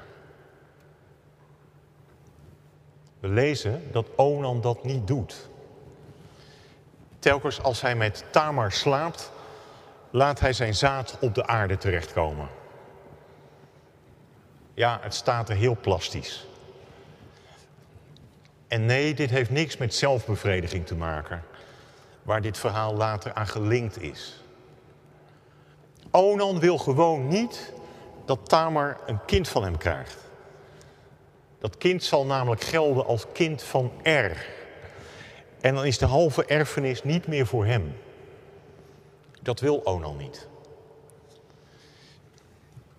We 3.19 3.27
lezen 3.27 3.91
dat 3.91 4.05
Onan 4.15 4.62
dat 4.62 4.83
niet 4.83 5.07
doet. 5.07 5.50
Telkens 7.19 7.62
als 7.62 7.81
hij 7.81 7.95
met 7.95 8.24
Tamar 8.31 8.71
slaapt, 8.71 9.31
laat 10.10 10.39
hij 10.39 10.53
zijn 10.53 10.75
zaad 10.75 11.17
op 11.21 11.36
de 11.36 11.48
aarde 11.48 11.77
terechtkomen. 11.77 12.48
Ja, 14.81 15.00
het 15.01 15.13
staat 15.13 15.50
er 15.50 15.55
heel 15.55 15.77
plastisch. 15.81 16.47
En 18.67 18.85
nee, 18.85 19.13
dit 19.13 19.29
heeft 19.29 19.50
niks 19.50 19.77
met 19.77 19.93
zelfbevrediging 19.93 20.85
te 20.85 20.95
maken, 20.95 21.43
waar 22.23 22.41
dit 22.41 22.57
verhaal 22.57 22.93
later 22.93 23.33
aan 23.33 23.47
gelinkt 23.47 24.01
is. 24.01 24.43
Onan 26.11 26.59
wil 26.59 26.77
gewoon 26.77 27.27
niet 27.27 27.73
dat 28.25 28.50
Tamar 28.50 28.97
een 29.05 29.25
kind 29.25 29.47
van 29.47 29.63
hem 29.63 29.77
krijgt. 29.77 30.17
Dat 31.59 31.77
kind 31.77 32.03
zal 32.03 32.25
namelijk 32.25 32.61
gelden 32.61 33.05
als 33.05 33.25
kind 33.33 33.63
van 33.63 33.91
Er. 34.03 34.45
En 35.59 35.75
dan 35.75 35.85
is 35.85 35.97
de 35.97 36.05
halve 36.05 36.45
erfenis 36.45 37.03
niet 37.03 37.27
meer 37.27 37.47
voor 37.47 37.65
hem. 37.65 37.97
Dat 39.41 39.59
wil 39.59 39.85
Onan 39.85 40.17
niet. 40.17 40.50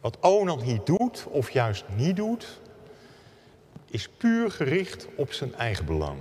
Wat 0.02 0.16
Onan 0.20 0.60
hier 0.60 0.80
doet, 0.84 1.26
of 1.28 1.50
juist 1.50 1.84
niet 1.96 2.16
doet, 2.16 2.60
is 3.90 4.08
puur 4.08 4.50
gericht 4.50 5.06
op 5.16 5.32
zijn 5.32 5.54
eigen 5.54 5.84
belang. 5.84 6.18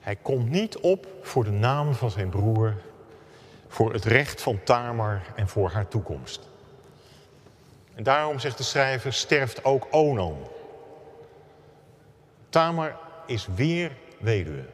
Hij 0.00 0.16
komt 0.16 0.50
niet 0.50 0.78
op 0.78 1.06
voor 1.22 1.44
de 1.44 1.50
naam 1.50 1.94
van 1.94 2.10
zijn 2.10 2.28
broer, 2.28 2.74
voor 3.68 3.92
het 3.92 4.04
recht 4.04 4.42
van 4.42 4.62
Tamar 4.64 5.22
en 5.36 5.48
voor 5.48 5.70
haar 5.70 5.88
toekomst. 5.88 6.48
En 7.94 8.02
daarom 8.02 8.38
zegt 8.38 8.56
de 8.56 8.62
schrijver, 8.62 9.12
sterft 9.12 9.64
ook 9.64 9.86
Onan. 9.90 10.36
Tamar 12.48 12.98
is 13.26 13.46
weer 13.54 13.96
weduwe. 14.18 14.64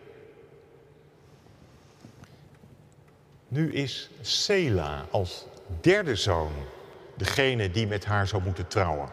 Nu 3.49 3.73
is 3.73 4.11
Sela 4.21 5.05
als 5.11 5.47
derde 5.81 6.17
zoon 6.17 6.53
degene 7.19 7.71
die 7.71 7.87
met 7.87 8.05
haar 8.05 8.27
zou 8.27 8.43
moeten 8.43 8.67
trouwen. 8.67 9.09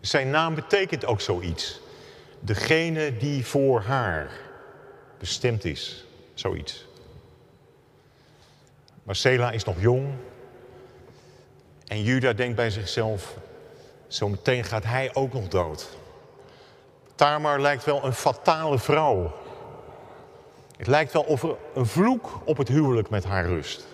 Zijn 0.00 0.30
naam 0.30 0.54
betekent 0.54 1.04
ook 1.04 1.20
zoiets. 1.20 1.80
Degene 2.40 3.16
die 3.16 3.46
voor 3.46 3.80
haar 3.80 4.30
bestemd 5.18 5.64
is, 5.64 6.04
zoiets. 6.34 6.86
Maar 9.02 9.14
Sela 9.14 9.50
is 9.50 9.64
nog 9.64 9.80
jong. 9.80 10.14
En 11.86 12.02
Juda 12.02 12.32
denkt 12.32 12.56
bij 12.56 12.70
zichzelf, 12.70 13.36
zometeen 14.06 14.64
gaat 14.64 14.84
hij 14.84 15.14
ook 15.14 15.32
nog 15.32 15.48
dood. 15.48 15.88
Tamar 17.14 17.60
lijkt 17.60 17.84
wel 17.84 18.04
een 18.04 18.12
fatale 18.12 18.78
vrouw. 18.78 19.34
Het 20.76 20.86
lijkt 20.86 21.12
wel 21.12 21.22
of 21.22 21.42
er 21.42 21.56
een 21.74 21.86
vloek 21.86 22.40
op 22.44 22.56
het 22.56 22.68
huwelijk 22.68 23.10
met 23.10 23.24
haar 23.24 23.46
rust. 23.46 23.86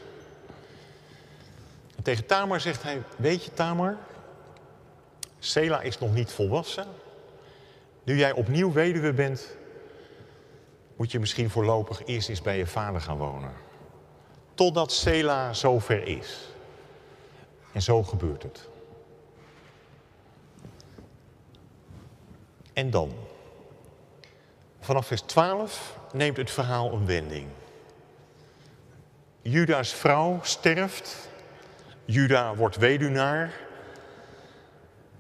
En 2.02 2.09
tegen 2.09 2.26
Tamar 2.26 2.61
zegt 2.61 2.82
hij, 2.82 3.02
weet 3.16 3.44
je 3.44 3.52
Tamar, 3.52 3.97
Sela 5.38 5.80
is 5.80 5.99
nog 5.99 6.14
niet 6.14 6.32
volwassen. 6.32 6.87
Nu 8.04 8.16
jij 8.16 8.32
opnieuw 8.32 8.73
weduwe 8.73 9.12
bent, 9.12 9.56
moet 10.97 11.12
je 11.12 11.18
misschien 11.18 11.50
voorlopig 11.50 12.06
eerst 12.06 12.28
eens 12.28 12.42
bij 12.42 12.59
je 12.59 12.66
vader 12.66 13.00
gaan 13.00 13.16
wonen. 13.16 13.52
Totdat 14.54 14.92
Sela 14.92 15.52
zover 15.52 16.06
is. 16.06 16.49
En 17.73 17.82
zo 17.82 18.02
gebeurt 18.02 18.42
het. 18.42 18.68
En 22.73 22.90
dan? 22.90 23.12
Vanaf 24.80 25.06
vers 25.06 25.21
12 25.21 25.99
neemt 26.12 26.37
het 26.37 26.50
verhaal 26.50 26.92
een 26.92 27.06
wending. 27.06 27.49
Juda's 29.42 29.92
vrouw 29.92 30.38
sterft. 30.42 31.30
Juda 32.12 32.54
wordt 32.54 32.76
weduwnaar. 32.76 33.50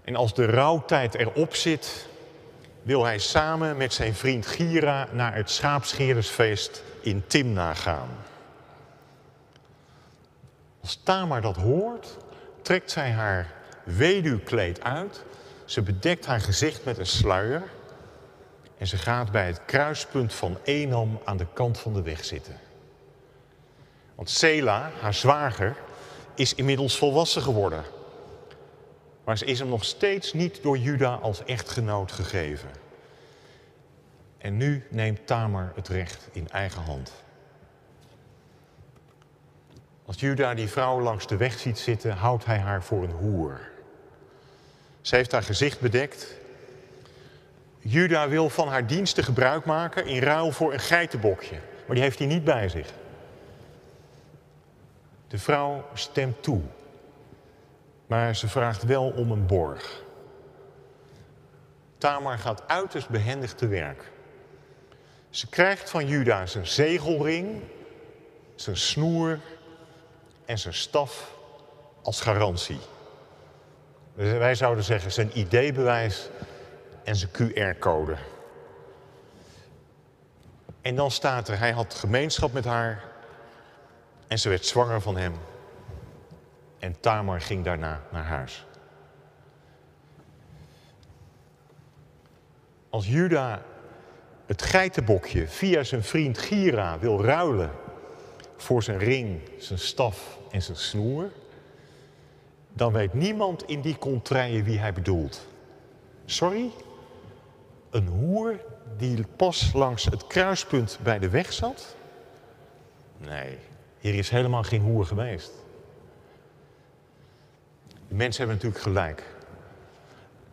En 0.04 0.16
als 0.16 0.34
de 0.34 0.44
rouwtijd 0.44 1.14
erop 1.14 1.54
zit, 1.54 2.06
wil 2.82 3.04
hij 3.04 3.18
samen 3.18 3.76
met 3.76 3.92
zijn 3.92 4.14
vriend 4.14 4.46
Gira 4.46 5.08
naar 5.12 5.34
het 5.34 5.50
schaapscherersfeest 5.50 6.82
in 7.00 7.26
Timna 7.26 7.74
gaan. 7.74 8.08
Als 10.80 11.00
Tamar 11.02 11.40
dat 11.40 11.56
hoort, 11.56 12.16
trekt 12.62 12.90
zij 12.90 13.10
haar 13.10 13.52
weduwkleed 13.84 14.82
uit. 14.82 15.24
Ze 15.64 15.82
bedekt 15.82 16.26
haar 16.26 16.40
gezicht 16.40 16.84
met 16.84 16.98
een 16.98 17.06
sluier. 17.06 17.62
En 18.78 18.86
ze 18.86 18.96
gaat 18.96 19.30
bij 19.30 19.46
het 19.46 19.64
kruispunt 19.64 20.34
van 20.34 20.58
Enam 20.62 21.20
aan 21.24 21.36
de 21.36 21.46
kant 21.52 21.78
van 21.78 21.92
de 21.92 22.02
weg 22.02 22.24
zitten. 22.24 22.58
Want 24.14 24.30
Sela, 24.30 24.90
haar 25.00 25.14
zwager, 25.14 25.76
is 26.34 26.54
inmiddels 26.54 26.96
volwassen 26.96 27.42
geworden. 27.42 27.84
Maar 29.24 29.38
ze 29.38 29.44
is 29.44 29.58
hem 29.58 29.68
nog 29.68 29.84
steeds 29.84 30.32
niet 30.32 30.62
door 30.62 30.78
Juda 30.78 31.14
als 31.14 31.44
echtgenoot 31.44 32.12
gegeven. 32.12 32.70
En 34.38 34.56
nu 34.56 34.86
neemt 34.90 35.26
Tamar 35.26 35.72
het 35.74 35.88
recht 35.88 36.28
in 36.32 36.48
eigen 36.48 36.82
hand. 36.82 37.12
Als 40.04 40.20
Juda 40.20 40.54
die 40.54 40.68
vrouw 40.68 41.00
langs 41.00 41.26
de 41.26 41.36
weg 41.36 41.58
ziet 41.58 41.78
zitten, 41.78 42.12
houdt 42.12 42.44
hij 42.44 42.58
haar 42.58 42.82
voor 42.82 43.02
een 43.02 43.10
hoer. 43.10 43.60
Ze 45.00 45.16
heeft 45.16 45.32
haar 45.32 45.42
gezicht 45.42 45.80
bedekt. 45.80 46.36
Juda 47.78 48.28
wil 48.28 48.48
van 48.48 48.68
haar 48.68 48.86
diensten 48.86 49.24
gebruik 49.24 49.64
maken 49.64 50.06
in 50.06 50.22
ruil 50.22 50.52
voor 50.52 50.72
een 50.72 50.80
geitenbokje, 50.80 51.56
maar 51.86 51.94
die 51.94 52.04
heeft 52.04 52.18
hij 52.18 52.28
niet 52.28 52.44
bij 52.44 52.68
zich. 52.68 52.92
De 55.32 55.38
vrouw 55.38 55.84
stemt 55.94 56.42
toe, 56.42 56.60
maar 58.06 58.36
ze 58.36 58.48
vraagt 58.48 58.82
wel 58.82 59.10
om 59.10 59.30
een 59.30 59.46
borg. 59.46 60.02
Tamar 61.98 62.38
gaat 62.38 62.68
uiterst 62.68 63.08
behendig 63.08 63.54
te 63.54 63.66
werk. 63.66 64.10
Ze 65.30 65.48
krijgt 65.48 65.90
van 65.90 66.06
Juda 66.06 66.46
zijn 66.46 66.66
zegelring, 66.66 67.62
zijn 68.54 68.76
snoer 68.76 69.38
en 70.44 70.58
zijn 70.58 70.74
staf 70.74 71.34
als 72.02 72.20
garantie. 72.20 72.80
Wij 74.14 74.54
zouden 74.54 74.84
zeggen 74.84 75.12
zijn 75.12 75.38
ID-bewijs 75.38 76.28
en 77.04 77.16
zijn 77.16 77.30
QR-code. 77.30 78.16
En 80.82 80.94
dan 80.94 81.10
staat 81.10 81.48
er, 81.48 81.58
hij 81.58 81.72
had 81.72 81.94
gemeenschap 81.94 82.52
met 82.52 82.64
haar 82.64 83.10
en 84.32 84.38
ze 84.38 84.48
werd 84.48 84.66
zwanger 84.66 85.00
van 85.00 85.16
hem. 85.16 85.34
En 86.78 87.00
Tamar 87.00 87.40
ging 87.40 87.64
daarna 87.64 88.02
naar 88.10 88.24
huis. 88.24 88.66
Als 92.90 93.08
Juda 93.08 93.62
het 94.46 94.62
geitenbokje 94.62 95.48
via 95.48 95.82
zijn 95.82 96.02
vriend 96.02 96.38
Gira 96.38 96.98
wil 96.98 97.24
ruilen 97.24 97.70
voor 98.56 98.82
zijn 98.82 98.98
ring, 98.98 99.40
zijn 99.58 99.78
staf 99.78 100.38
en 100.50 100.62
zijn 100.62 100.76
snoer, 100.76 101.30
dan 102.72 102.92
weet 102.92 103.14
niemand 103.14 103.62
in 103.66 103.80
die 103.80 103.98
contraien 103.98 104.64
wie 104.64 104.78
hij 104.78 104.92
bedoelt. 104.92 105.46
Sorry? 106.24 106.70
Een 107.90 108.06
hoer 108.06 108.60
die 108.96 109.26
pas 109.36 109.72
langs 109.72 110.04
het 110.04 110.26
kruispunt 110.26 110.98
bij 111.02 111.18
de 111.18 111.28
weg 111.28 111.52
zat? 111.52 111.96
Nee, 113.18 113.58
hier 114.02 114.14
is 114.14 114.30
helemaal 114.30 114.62
geen 114.62 114.80
hoer 114.80 115.06
geweest. 115.06 115.52
De 118.08 118.14
mensen 118.14 118.46
hebben 118.46 118.56
natuurlijk 118.56 118.82
gelijk. 118.82 119.24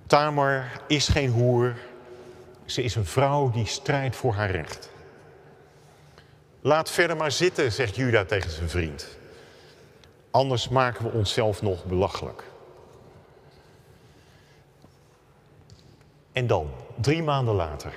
Tamar 0.05 0.81
is 0.87 1.07
geen 1.07 1.29
hoer. 1.29 1.75
Ze 2.65 2.83
is 2.83 2.95
een 2.95 3.05
vrouw 3.05 3.51
die 3.51 3.65
strijdt 3.65 4.15
voor 4.15 4.33
haar 4.33 4.51
recht. 4.51 4.89
Laat 6.61 6.89
verder 6.89 7.17
maar 7.17 7.31
zitten, 7.31 7.71
zegt 7.71 7.95
Juda 7.95 8.25
tegen 8.25 8.51
zijn 8.51 8.69
vriend. 8.69 9.17
Anders 10.31 10.69
maken 10.69 11.03
we 11.03 11.11
onszelf 11.11 11.61
nog 11.61 11.85
belachelijk. 11.85 12.43
En 16.31 16.47
dan, 16.47 16.69
drie 16.95 17.23
maanden 17.23 17.55
later. 17.55 17.93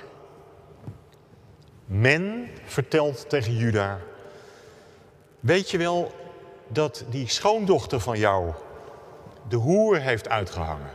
Men 1.85 2.49
vertelt 2.65 3.29
tegen 3.29 3.55
Juda: 3.55 3.99
Weet 5.43 5.71
je 5.71 5.77
wel 5.77 6.11
dat 6.67 7.05
die 7.09 7.27
schoondochter 7.27 7.99
van 7.99 8.17
jou 8.17 8.53
de 9.47 9.55
hoer 9.55 9.99
heeft 9.99 10.29
uitgehangen? 10.29 10.91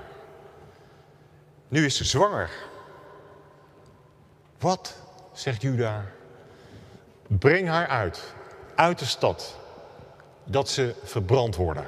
Nu 1.69 1.85
is 1.85 1.97
ze 1.97 2.05
zwanger. 2.05 2.51
Wat, 4.59 4.97
zegt 5.33 5.63
Juda, 5.63 6.05
breng 7.27 7.69
haar 7.69 7.87
uit, 7.87 8.35
uit 8.75 8.99
de 8.99 9.05
stad, 9.05 9.59
dat 10.45 10.69
ze 10.69 10.95
verbrand 11.05 11.57
worden. 11.57 11.87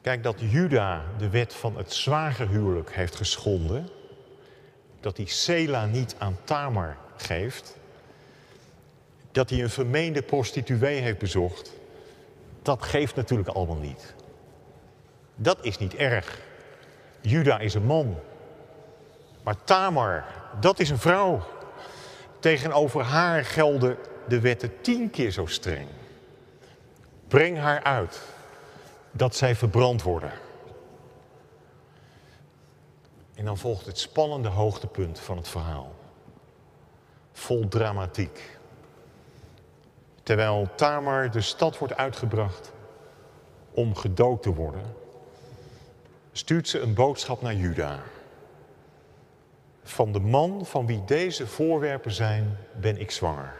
Kijk, 0.00 0.22
dat 0.22 0.36
Juda 0.38 1.04
de 1.18 1.28
wet 1.28 1.54
van 1.54 1.76
het 1.76 1.92
zwagerhuwelijk 1.92 2.94
heeft 2.94 3.16
geschonden, 3.16 3.88
dat 5.00 5.16
hij 5.16 5.26
Sela 5.26 5.84
niet 5.84 6.14
aan 6.18 6.38
Tamar 6.44 6.96
geeft, 7.16 7.77
dat 9.32 9.50
hij 9.50 9.62
een 9.62 9.70
vermeende 9.70 10.22
prostituee 10.22 11.00
heeft 11.00 11.18
bezocht, 11.18 11.72
dat 12.62 12.82
geeft 12.82 13.14
natuurlijk 13.14 13.48
allemaal 13.48 13.76
niet. 13.76 14.14
Dat 15.34 15.58
is 15.64 15.78
niet 15.78 15.94
erg. 15.94 16.40
Juda 17.20 17.58
is 17.58 17.74
een 17.74 17.86
man. 17.86 18.16
Maar 19.42 19.64
Tamar, 19.64 20.24
dat 20.60 20.80
is 20.80 20.90
een 20.90 20.98
vrouw. 20.98 21.42
Tegenover 22.38 23.02
haar 23.02 23.44
gelden 23.44 23.96
de 24.28 24.40
wetten 24.40 24.80
tien 24.80 25.10
keer 25.10 25.30
zo 25.30 25.46
streng. 25.46 25.88
Breng 27.28 27.58
haar 27.58 27.82
uit 27.82 28.20
dat 29.10 29.36
zij 29.36 29.54
verbrand 29.54 30.02
worden. 30.02 30.32
En 33.34 33.44
dan 33.44 33.58
volgt 33.58 33.86
het 33.86 33.98
spannende 33.98 34.48
hoogtepunt 34.48 35.20
van 35.20 35.36
het 35.36 35.48
verhaal. 35.48 35.94
Vol 37.32 37.68
dramatiek. 37.68 38.57
Terwijl 40.28 40.68
Tamar 40.74 41.30
de 41.30 41.40
stad 41.40 41.78
wordt 41.78 41.96
uitgebracht 41.96 42.72
om 43.70 43.94
gedood 43.94 44.42
te 44.42 44.54
worden, 44.54 44.82
stuurt 46.32 46.68
ze 46.68 46.80
een 46.80 46.94
boodschap 46.94 47.42
naar 47.42 47.54
Juda. 47.54 48.02
Van 49.82 50.12
de 50.12 50.20
man 50.20 50.66
van 50.66 50.86
wie 50.86 51.04
deze 51.04 51.46
voorwerpen 51.46 52.12
zijn, 52.12 52.56
ben 52.80 53.00
ik 53.00 53.10
zwanger. 53.10 53.52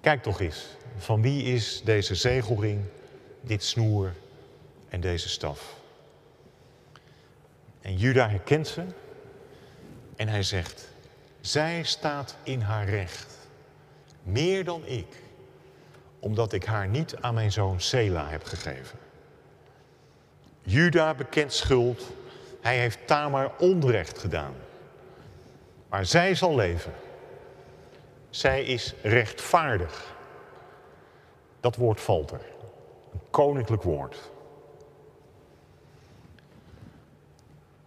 Kijk 0.00 0.22
toch 0.22 0.40
eens, 0.40 0.66
van 0.96 1.22
wie 1.22 1.42
is 1.44 1.82
deze 1.84 2.14
zegelring, 2.14 2.84
dit 3.40 3.64
snoer 3.64 4.12
en 4.88 5.00
deze 5.00 5.28
staf? 5.28 5.76
En 7.80 7.96
Juda 7.96 8.28
herkent 8.28 8.68
ze 8.68 8.84
en 10.16 10.28
hij 10.28 10.42
zegt, 10.42 10.88
zij 11.40 11.82
staat 11.82 12.36
in 12.42 12.60
haar 12.60 12.88
recht, 12.88 13.41
meer 14.22 14.64
dan 14.64 14.86
ik, 14.86 15.22
omdat 16.18 16.52
ik 16.52 16.64
haar 16.64 16.88
niet 16.88 17.16
aan 17.16 17.34
mijn 17.34 17.52
zoon 17.52 17.80
Sela 17.80 18.28
heb 18.28 18.44
gegeven. 18.44 18.98
Juda 20.62 21.14
bekent 21.14 21.52
schuld, 21.52 22.12
hij 22.60 22.78
heeft 22.78 23.06
Tamar 23.06 23.52
onrecht 23.58 24.18
gedaan. 24.18 24.54
Maar 25.88 26.06
zij 26.06 26.34
zal 26.34 26.54
leven. 26.54 26.92
Zij 28.30 28.62
is 28.62 28.94
rechtvaardig. 29.02 30.14
Dat 31.60 31.76
woord 31.76 32.00
valt 32.00 32.30
er. 32.30 32.40
Een 33.12 33.20
koninklijk 33.30 33.82
woord. 33.82 34.30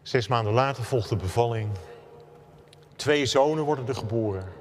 Zes 0.01 0.27
maanden 0.27 0.53
later 0.53 0.83
volgt 0.83 1.09
de 1.09 1.15
bevalling. 1.15 1.69
Twee 2.95 3.25
zonen 3.25 3.63
worden 3.63 3.87
er 3.87 3.95
geboren. 3.95 4.54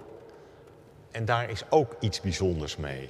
En 1.14 1.24
daar 1.24 1.50
is 1.50 1.70
ook 1.70 1.96
iets 2.00 2.20
bijzonders 2.20 2.76
mee. 2.76 3.08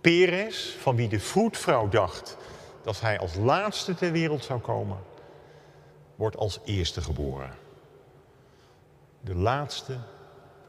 Peres, 0.00 0.76
van 0.80 0.96
wie 0.96 1.08
de 1.08 1.20
vroedvrouw 1.20 1.88
dacht 1.88 2.36
dat 2.82 3.00
hij 3.00 3.18
als 3.18 3.34
laatste 3.34 3.94
ter 3.94 4.12
wereld 4.12 4.44
zou 4.44 4.60
komen, 4.60 4.98
wordt 6.14 6.36
als 6.36 6.60
eerste 6.64 7.00
geboren. 7.00 7.54
De 9.20 9.34
laatste 9.34 9.98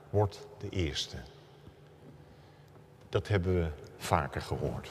wordt 0.10 0.48
de 0.58 0.70
eerste. 0.70 1.18
Dat 3.10 3.28
hebben 3.28 3.54
we 3.54 3.70
vaker 3.98 4.42
gehoord. 4.42 4.90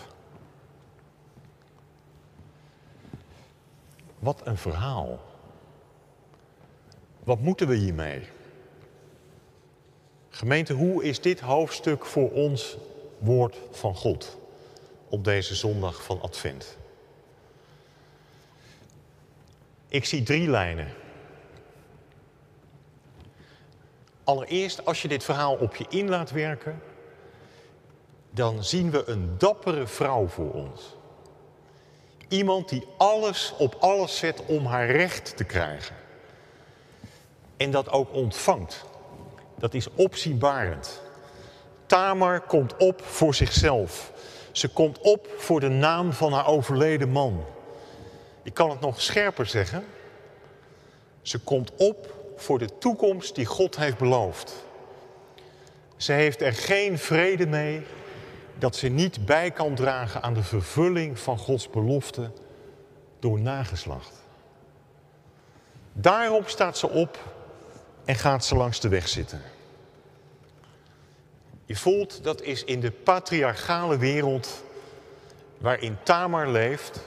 Wat 4.19 4.47
een 4.47 4.59
verhaal. 4.59 5.21
Wat 7.25 7.41
moeten 7.41 7.69
we 7.69 7.75
hiermee? 7.75 8.29
Gemeente, 10.37 10.73
hoe 10.73 11.05
is 11.05 11.21
dit 11.21 11.41
hoofdstuk 11.41 12.05
voor 12.05 12.31
ons 12.31 12.77
woord 13.19 13.57
van 13.71 13.95
God 13.95 14.39
op 15.09 15.25
deze 15.25 15.55
zondag 15.55 16.03
van 16.03 16.21
Advent? 16.21 16.77
Ik 19.89 20.05
zie 20.05 20.23
drie 20.23 20.49
lijnen. 20.49 20.89
Allereerst, 24.25 24.85
als 24.85 25.03
je 25.03 25.09
dit 25.09 25.25
verhaal 25.25 25.55
op 25.55 25.77
je 25.77 25.87
in 25.89 26.09
laat 26.09 26.31
werken, 26.31 26.83
dan 28.31 28.65
zien 28.65 28.91
we 28.91 29.09
een 29.09 29.39
dappere 29.39 29.87
vrouw 29.87 30.27
voor 30.27 30.53
ons. 30.53 30.97
Iemand 32.29 32.69
die 32.69 32.87
alles 32.97 33.55
op 33.59 33.75
alles 33.75 34.19
zet 34.19 34.45
om 34.47 34.67
haar 34.67 34.91
recht 34.91 35.37
te 35.37 35.45
krijgen. 35.45 35.97
En 37.57 37.71
dat 37.71 37.91
ook 37.91 38.13
ontvangt. 38.13 38.85
Dat 39.59 39.75
is 39.75 39.89
opzienbarend. 39.95 41.03
Tamar 41.87 42.41
komt 42.41 42.77
op 42.77 43.03
voor 43.05 43.35
zichzelf. 43.35 44.13
Ze 44.53 44.69
komt 44.69 44.99
op 44.99 45.29
voor 45.39 45.61
de 45.61 45.69
naam 45.69 46.13
van 46.13 46.33
haar 46.33 46.47
overleden 46.47 47.09
man. 47.09 47.45
Ik 48.43 48.55
kan 48.55 48.71
het 48.71 48.81
nog 48.81 49.01
scherper 49.01 49.47
zeggen. 49.47 49.85
Ze 51.23 51.39
komt 51.39 51.73
op 51.77 52.15
voor 52.37 52.59
de 52.59 52.79
toekomst 52.79 53.35
die 53.35 53.47
God 53.47 53.77
heeft 53.77 53.99
beloofd. 53.99 54.65
Ze 55.97 56.13
heeft 56.13 56.41
er 56.41 56.53
geen 56.53 56.99
vrede 56.99 57.47
mee 57.47 57.83
dat 58.59 58.77
ze 58.77 58.89
niet 58.89 59.27
bij 59.27 59.51
kan 59.51 59.75
dragen 59.75 60.23
aan 60.23 60.35
de 60.35 60.43
vervulling 60.43 61.19
van 61.19 61.39
Gods 61.39 61.71
belofte 61.71 62.31
door 63.19 63.41
nageslacht. 63.41 64.13
Daarom 65.93 66.43
staat 66.47 66.79
ze 66.79 66.89
op 66.89 67.19
en 68.07 68.15
gaat 68.15 68.45
ze 68.45 68.55
langs 68.55 68.81
de 68.81 68.89
weg 68.89 69.09
zitten. 69.09 69.43
Je 71.65 71.77
voelt 71.77 72.25
dat 72.25 72.43
is 72.43 72.65
in 72.65 72.81
de 72.81 72.91
patriarchale 72.91 73.99
wereld 73.99 74.65
waarin 75.59 75.99
Tamar 76.03 76.49
leeft 76.49 77.01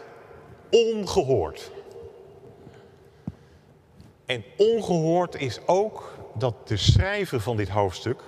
ongehoord. 0.69 1.71
En 4.25 4.43
ongehoord 4.57 5.35
is 5.35 5.59
ook 5.65 6.13
dat 6.33 6.67
de 6.67 6.77
schrijver 6.77 7.39
van 7.39 7.57
dit 7.57 7.69
hoofdstuk 7.69 8.21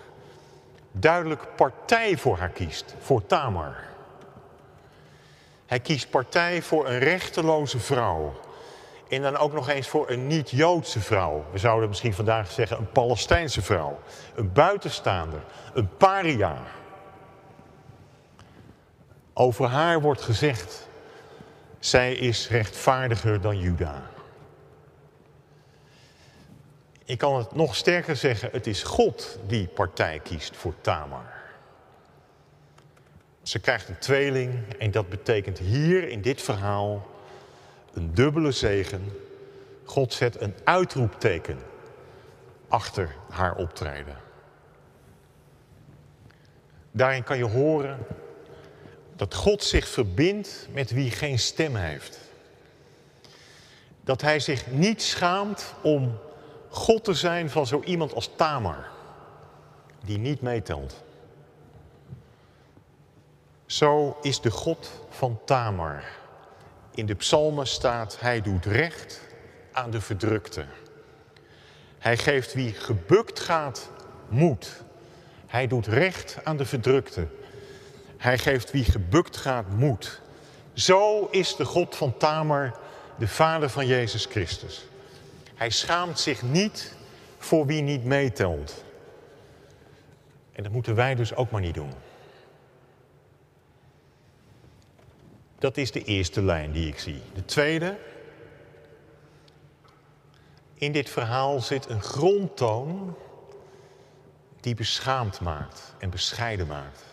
duidelijk 0.91 1.55
partij 1.55 2.17
voor 2.17 2.37
haar 2.37 2.49
kiest, 2.49 2.95
voor 2.99 3.25
Tamar. 3.25 3.75
Hij 5.65 5.79
kiest 5.79 6.09
partij 6.09 6.61
voor 6.61 6.87
een 6.87 6.99
rechteloze 6.99 7.79
vrouw. 7.79 8.33
En 9.11 9.21
dan 9.21 9.37
ook 9.37 9.53
nog 9.53 9.69
eens 9.69 9.87
voor 9.87 10.09
een 10.09 10.27
niet-Joodse 10.27 10.99
vrouw. 10.99 11.45
We 11.51 11.57
zouden 11.57 11.89
misschien 11.89 12.13
vandaag 12.13 12.51
zeggen 12.51 12.77
een 12.77 12.91
Palestijnse 12.91 13.61
vrouw. 13.61 13.99
Een 14.35 14.53
buitenstaander, 14.53 15.43
een 15.73 15.97
paria. 15.97 16.57
Over 19.33 19.65
haar 19.67 20.01
wordt 20.01 20.21
gezegd, 20.21 20.87
zij 21.79 22.13
is 22.13 22.49
rechtvaardiger 22.49 23.41
dan 23.41 23.59
Juda. 23.59 24.01
Ik 27.05 27.17
kan 27.17 27.37
het 27.37 27.55
nog 27.55 27.75
sterker 27.75 28.15
zeggen, 28.15 28.49
het 28.51 28.67
is 28.67 28.83
God 28.83 29.39
die 29.47 29.67
partij 29.67 30.19
kiest 30.19 30.55
voor 30.55 30.73
Tamar. 30.81 31.33
Ze 33.41 33.59
krijgt 33.59 33.89
een 33.89 33.99
tweeling 33.99 34.73
en 34.79 34.91
dat 34.91 35.09
betekent 35.09 35.57
hier 35.57 36.09
in 36.09 36.21
dit 36.21 36.41
verhaal 36.41 37.09
een 37.93 38.13
dubbele 38.13 38.51
zegen. 38.51 39.11
God 39.83 40.13
zet 40.13 40.41
een 40.41 40.53
uitroepteken 40.63 41.59
achter 42.67 43.15
haar 43.29 43.55
optreden. 43.55 44.17
Daarin 46.91 47.23
kan 47.23 47.37
je 47.37 47.45
horen 47.45 47.97
dat 49.15 49.35
God 49.35 49.63
zich 49.63 49.87
verbindt 49.87 50.67
met 50.71 50.91
wie 50.91 51.11
geen 51.11 51.39
stem 51.39 51.75
heeft. 51.75 52.19
Dat 54.03 54.21
hij 54.21 54.39
zich 54.39 54.71
niet 54.71 55.01
schaamt 55.01 55.73
om 55.81 56.17
God 56.69 57.03
te 57.03 57.13
zijn 57.13 57.49
van 57.49 57.67
zo 57.67 57.81
iemand 57.85 58.13
als 58.13 58.29
Tamar, 58.35 58.89
die 60.05 60.17
niet 60.17 60.41
meetelt. 60.41 61.03
Zo 63.65 64.17
is 64.21 64.41
de 64.41 64.51
God 64.51 64.91
van 65.09 65.39
Tamar. 65.45 66.03
In 66.93 67.05
de 67.05 67.15
psalmen 67.15 67.67
staat, 67.67 68.17
hij 68.19 68.41
doet 68.41 68.65
recht 68.65 69.21
aan 69.71 69.91
de 69.91 70.01
verdrukte. 70.01 70.65
Hij 71.99 72.17
geeft 72.17 72.53
wie 72.53 72.73
gebukt 72.73 73.39
gaat 73.39 73.89
moed. 74.29 74.83
Hij 75.47 75.67
doet 75.67 75.87
recht 75.87 76.37
aan 76.43 76.57
de 76.57 76.65
verdrukte. 76.65 77.27
Hij 78.17 78.37
geeft 78.37 78.71
wie 78.71 78.83
gebukt 78.83 79.37
gaat 79.37 79.69
moed. 79.69 80.21
Zo 80.73 81.27
is 81.31 81.55
de 81.55 81.65
God 81.65 81.95
van 81.95 82.17
Tamar, 82.17 82.79
de 83.17 83.27
vader 83.27 83.69
van 83.69 83.87
Jezus 83.87 84.25
Christus. 84.25 84.85
Hij 85.55 85.69
schaamt 85.69 86.19
zich 86.19 86.41
niet 86.41 86.95
voor 87.37 87.65
wie 87.65 87.81
niet 87.81 88.03
meetelt. 88.03 88.83
En 90.51 90.63
dat 90.63 90.71
moeten 90.71 90.95
wij 90.95 91.15
dus 91.15 91.35
ook 91.35 91.51
maar 91.51 91.61
niet 91.61 91.73
doen. 91.73 91.93
Dat 95.61 95.77
is 95.77 95.91
de 95.91 96.03
eerste 96.03 96.41
lijn 96.41 96.71
die 96.71 96.87
ik 96.87 96.99
zie. 96.99 97.21
De 97.33 97.45
tweede. 97.45 97.97
In 100.73 100.91
dit 100.91 101.09
verhaal 101.09 101.59
zit 101.59 101.89
een 101.89 102.01
grondtoon 102.01 103.15
die 104.59 104.75
beschaamd 104.75 105.39
maakt 105.39 105.95
en 105.99 106.09
bescheiden 106.09 106.67
maakt. 106.67 107.03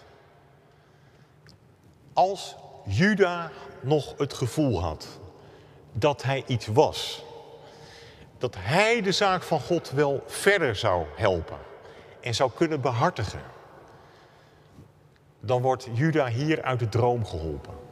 Als 2.12 2.56
Juda 2.84 3.50
nog 3.80 4.14
het 4.18 4.32
gevoel 4.32 4.80
had 4.80 5.20
dat 5.92 6.22
hij 6.22 6.44
iets 6.46 6.66
was, 6.66 7.24
dat 8.38 8.54
hij 8.58 9.02
de 9.02 9.12
zaak 9.12 9.42
van 9.42 9.60
God 9.60 9.90
wel 9.90 10.22
verder 10.26 10.76
zou 10.76 11.06
helpen 11.16 11.58
en 12.20 12.34
zou 12.34 12.50
kunnen 12.54 12.80
behartigen, 12.80 13.42
dan 15.40 15.62
wordt 15.62 15.88
Juda 15.92 16.26
hier 16.28 16.62
uit 16.62 16.78
de 16.78 16.88
droom 16.88 17.24
geholpen. 17.24 17.87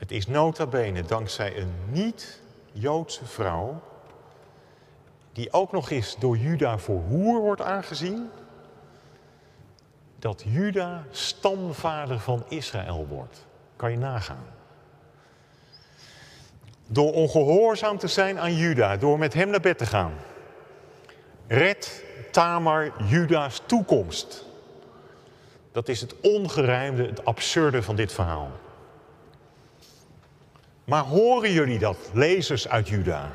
Het 0.00 0.10
is 0.10 0.26
nota 0.26 0.66
bene 0.66 1.02
dankzij 1.02 1.56
een 1.56 1.72
niet 1.90 2.40
Joodse 2.72 3.24
vrouw, 3.24 3.82
die 5.32 5.52
ook 5.52 5.72
nog 5.72 5.90
eens 5.90 6.16
door 6.18 6.36
Juda 6.36 6.78
voor 6.78 7.00
hoer 7.00 7.40
wordt 7.40 7.60
aangezien, 7.60 8.30
dat 10.18 10.42
Juda 10.46 11.04
stamvader 11.10 12.18
van 12.18 12.44
Israël 12.48 13.06
wordt. 13.06 13.46
Kan 13.76 13.90
je 13.90 13.98
nagaan. 13.98 14.44
Door 16.86 17.12
ongehoorzaam 17.12 17.98
te 17.98 18.08
zijn 18.08 18.38
aan 18.38 18.54
Juda, 18.54 18.96
door 18.96 19.18
met 19.18 19.34
hem 19.34 19.50
naar 19.50 19.60
bed 19.60 19.78
te 19.78 19.86
gaan, 19.86 20.12
redt 21.46 22.02
Tamar 22.30 22.92
Juda's 23.08 23.62
toekomst. 23.66 24.44
Dat 25.72 25.88
is 25.88 26.00
het 26.00 26.20
ongerijmde, 26.20 27.06
het 27.06 27.24
absurde 27.24 27.82
van 27.82 27.96
dit 27.96 28.12
verhaal. 28.12 28.50
Maar 30.90 31.04
horen 31.04 31.52
jullie 31.52 31.78
dat, 31.78 32.10
lezers 32.12 32.68
uit 32.68 32.88
Juda? 32.88 33.32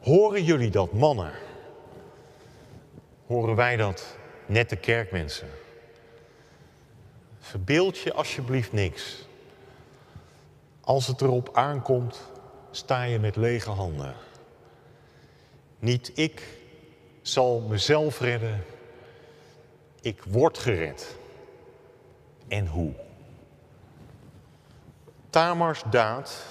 Horen 0.00 0.44
jullie 0.44 0.70
dat, 0.70 0.92
mannen? 0.92 1.32
Horen 3.26 3.56
wij 3.56 3.76
dat, 3.76 4.16
nette 4.46 4.76
kerkmensen? 4.76 5.48
Verbeeld 7.38 7.98
je 7.98 8.12
alsjeblieft 8.12 8.72
niks. 8.72 9.26
Als 10.80 11.06
het 11.06 11.20
erop 11.20 11.50
aankomt, 11.52 12.30
sta 12.70 13.02
je 13.02 13.18
met 13.18 13.36
lege 13.36 13.70
handen. 13.70 14.14
Niet 15.78 16.10
ik 16.14 16.42
zal 17.22 17.60
mezelf 17.60 18.20
redden, 18.20 18.64
ik 20.00 20.22
word 20.28 20.58
gered. 20.58 21.16
En 22.48 22.66
hoe? 22.66 22.92
Tamars 25.30 25.82
daad 25.90 26.44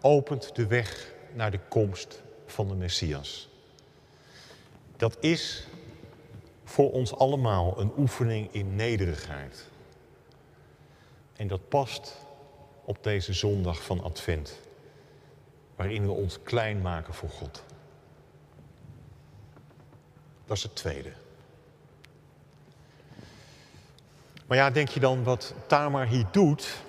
opent 0.00 0.54
de 0.56 0.66
weg 0.66 1.12
naar 1.32 1.50
de 1.50 1.60
komst 1.68 2.22
van 2.46 2.68
de 2.68 2.74
Messias. 2.74 3.48
Dat 4.96 5.16
is 5.20 5.66
voor 6.64 6.92
ons 6.92 7.14
allemaal 7.14 7.80
een 7.80 7.92
oefening 7.96 8.52
in 8.52 8.76
nederigheid. 8.76 9.68
En 11.36 11.48
dat 11.48 11.68
past 11.68 12.16
op 12.84 13.04
deze 13.04 13.32
zondag 13.32 13.82
van 13.82 14.02
Advent, 14.02 14.58
waarin 15.76 16.06
we 16.06 16.12
ons 16.12 16.42
klein 16.42 16.80
maken 16.80 17.14
voor 17.14 17.28
God. 17.28 17.62
Dat 20.46 20.56
is 20.56 20.62
het 20.62 20.74
tweede. 20.76 21.12
Maar 24.46 24.56
ja, 24.56 24.70
denk 24.70 24.88
je 24.88 25.00
dan 25.00 25.24
wat 25.24 25.54
Tamar 25.66 26.06
hier 26.06 26.26
doet, 26.30 26.82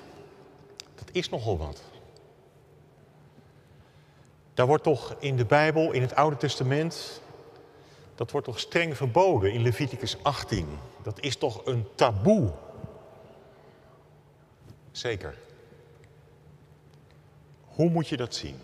is 1.13 1.29
nogal 1.29 1.57
wat. 1.57 1.81
Daar 4.53 4.67
wordt 4.67 4.83
toch 4.83 5.15
in 5.19 5.35
de 5.35 5.45
Bijbel, 5.45 5.91
in 5.91 6.01
het 6.01 6.15
Oude 6.15 6.37
Testament, 6.37 7.21
dat 8.15 8.31
wordt 8.31 8.47
toch 8.47 8.59
streng 8.59 8.97
verboden 8.97 9.53
in 9.53 9.61
Leviticus 9.61 10.17
18. 10.23 10.67
Dat 11.03 11.19
is 11.19 11.37
toch 11.37 11.65
een 11.65 11.87
taboe. 11.95 12.51
Zeker. 14.91 15.37
Hoe 17.61 17.89
moet 17.89 18.07
je 18.07 18.17
dat 18.17 18.35
zien? 18.35 18.59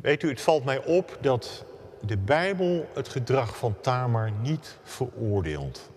Weet 0.00 0.22
u, 0.22 0.28
het 0.28 0.40
valt 0.40 0.64
mij 0.64 0.84
op 0.84 1.18
dat 1.20 1.64
de 2.00 2.16
Bijbel 2.16 2.88
het 2.94 3.08
gedrag 3.08 3.56
van 3.56 3.80
Tamar 3.80 4.30
niet 4.30 4.76
veroordeelt. 4.82 5.90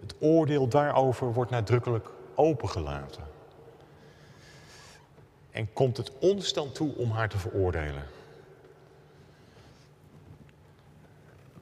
Het 0.00 0.14
oordeel 0.18 0.68
daarover 0.68 1.32
wordt 1.32 1.50
nadrukkelijk 1.50 2.08
opengelaten. 2.34 3.29
En 5.50 5.72
komt 5.72 5.96
het 5.96 6.12
ons 6.18 6.52
dan 6.52 6.72
toe 6.72 6.94
om 6.96 7.10
haar 7.10 7.28
te 7.28 7.38
veroordelen? 7.38 8.06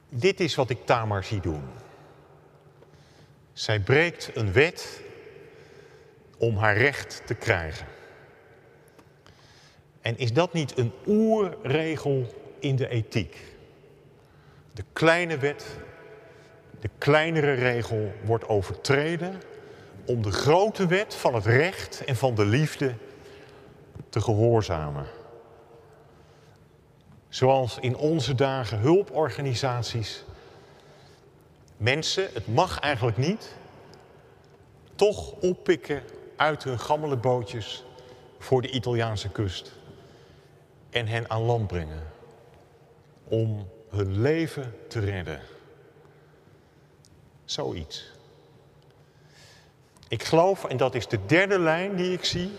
Dit 0.09 0.39
is 0.39 0.55
wat 0.55 0.69
ik 0.69 0.85
Tamar 0.85 1.23
zie 1.23 1.39
doen. 1.39 1.63
Zij 3.53 3.79
breekt 3.79 4.31
een 4.33 4.53
wet 4.53 5.01
om 6.37 6.57
haar 6.57 6.77
recht 6.77 7.21
te 7.25 7.33
krijgen. 7.33 7.87
En 10.01 10.17
is 10.17 10.33
dat 10.33 10.53
niet 10.53 10.77
een 10.77 10.91
oerregel 11.07 12.33
in 12.59 12.75
de 12.75 12.87
ethiek? 12.87 13.37
De 14.73 14.83
kleine 14.93 15.37
wet, 15.37 15.65
de 16.79 16.89
kleinere 16.97 17.53
regel 17.53 18.13
wordt 18.23 18.47
overtreden 18.47 19.41
om 20.05 20.21
de 20.21 20.31
grote 20.31 20.87
wet 20.87 21.15
van 21.15 21.35
het 21.35 21.45
recht 21.45 22.03
en 22.05 22.15
van 22.15 22.35
de 22.35 22.45
liefde 22.45 22.93
te 24.09 24.21
gehoorzamen. 24.21 25.05
Zoals 27.29 27.77
in 27.79 27.95
onze 27.95 28.35
dagen 28.35 28.79
hulporganisaties 28.79 30.23
mensen, 31.77 32.29
het 32.33 32.47
mag 32.47 32.79
eigenlijk 32.79 33.17
niet, 33.17 33.55
toch 34.95 35.31
oppikken 35.31 36.03
uit 36.35 36.63
hun 36.63 36.79
gammele 36.79 37.17
bootjes 37.17 37.83
voor 38.39 38.61
de 38.61 38.69
Italiaanse 38.69 39.29
kust 39.29 39.71
en 40.89 41.07
hen 41.07 41.29
aan 41.29 41.41
land 41.41 41.67
brengen 41.67 42.03
om 43.23 43.69
hun 43.89 44.21
leven 44.21 44.75
te 44.87 44.99
redden. 44.99 45.41
Zoiets. 47.45 48.11
Ik 50.07 50.23
geloof, 50.23 50.65
en 50.65 50.77
dat 50.77 50.95
is 50.95 51.07
de 51.07 51.25
derde 51.25 51.59
lijn 51.59 51.95
die 51.95 52.13
ik 52.13 52.25
zie, 52.25 52.51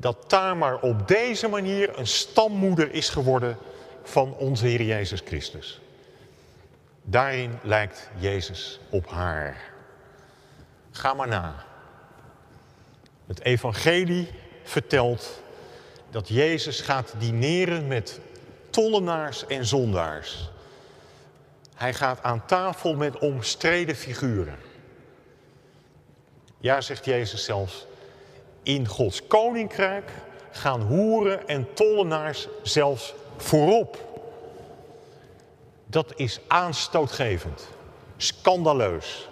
dat 0.00 0.16
Tamar 0.26 0.80
op 0.80 1.08
deze 1.08 1.48
manier 1.48 1.98
een 1.98 2.06
stammoeder 2.06 2.92
is 2.92 3.08
geworden 3.08 3.56
van 4.02 4.34
onze 4.34 4.66
Heer 4.66 4.82
Jezus 4.82 5.22
Christus. 5.24 5.80
Daarin 7.02 7.58
lijkt 7.62 8.10
Jezus 8.18 8.80
op 8.90 9.06
haar. 9.10 9.72
Ga 10.90 11.14
maar 11.14 11.28
na. 11.28 11.64
Het 13.26 13.40
evangelie 13.40 14.30
vertelt 14.62 15.42
dat 16.10 16.28
Jezus 16.28 16.80
gaat 16.80 17.14
dineren 17.18 17.86
met 17.86 18.20
tollenaars 18.70 19.46
en 19.46 19.66
zondaars. 19.66 20.50
Hij 21.74 21.94
gaat 21.94 22.22
aan 22.22 22.46
tafel 22.46 22.94
met 22.94 23.18
omstreden 23.18 23.96
figuren. 23.96 24.58
Ja, 26.60 26.80
zegt 26.80 27.04
Jezus 27.04 27.44
zelfs, 27.44 27.86
in 28.68 28.86
Gods 28.86 29.26
koninkrijk 29.26 30.10
gaan 30.50 30.80
hoeren 30.80 31.48
en 31.48 31.74
tollenaars 31.74 32.48
zelfs 32.62 33.14
voorop. 33.36 34.06
Dat 35.86 36.12
is 36.16 36.40
aanstootgevend, 36.48 37.68
scandaleus. 38.16 39.28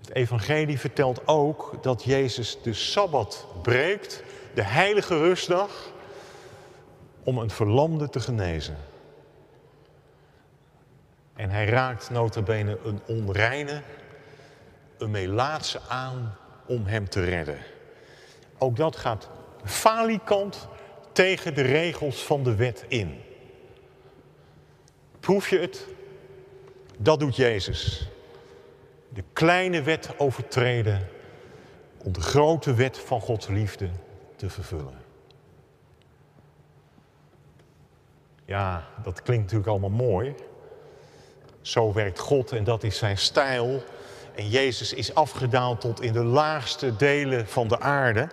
Het 0.00 0.14
evangelie 0.14 0.78
vertelt 0.78 1.28
ook 1.28 1.78
dat 1.82 2.04
Jezus 2.04 2.58
de 2.62 2.74
Sabbat 2.74 3.46
breekt, 3.62 4.22
de 4.54 4.62
heilige 4.62 5.18
rustdag, 5.18 5.70
om 7.24 7.38
een 7.38 7.50
verlamde 7.50 8.08
te 8.08 8.20
genezen. 8.20 8.76
En 11.34 11.50
hij 11.50 11.64
raakt 11.64 12.10
notabene 12.10 12.78
een 12.84 13.00
onreine, 13.06 13.82
een 14.98 15.10
melaatse 15.10 15.80
aan 15.88 16.38
om 16.70 16.86
hem 16.86 17.08
te 17.08 17.24
redden. 17.24 17.58
Ook 18.58 18.76
dat 18.76 18.96
gaat 18.96 19.28
falikant 19.64 20.68
tegen 21.12 21.54
de 21.54 21.62
regels 21.62 22.22
van 22.22 22.42
de 22.42 22.54
wet 22.54 22.84
in. 22.88 23.20
Proef 25.20 25.48
je 25.48 25.58
het? 25.58 25.86
Dat 26.98 27.20
doet 27.20 27.36
Jezus. 27.36 28.08
De 29.08 29.24
kleine 29.32 29.82
wet 29.82 30.18
overtreden 30.18 31.08
om 31.98 32.12
de 32.12 32.20
grote 32.20 32.74
wet 32.74 32.98
van 32.98 33.20
Gods 33.20 33.46
liefde 33.46 33.88
te 34.36 34.50
vervullen. 34.50 34.98
Ja, 38.44 38.86
dat 39.02 39.22
klinkt 39.22 39.42
natuurlijk 39.42 39.70
allemaal 39.70 40.06
mooi. 40.06 40.34
Zo 41.60 41.92
werkt 41.92 42.18
God 42.18 42.52
en 42.52 42.64
dat 42.64 42.82
is 42.82 42.98
zijn 42.98 43.18
stijl. 43.18 43.82
En 44.40 44.48
Jezus 44.48 44.92
is 44.92 45.14
afgedaald 45.14 45.80
tot 45.80 46.00
in 46.00 46.12
de 46.12 46.24
laagste 46.24 46.96
delen 46.96 47.48
van 47.48 47.68
de 47.68 47.80
aarde. 47.80 48.28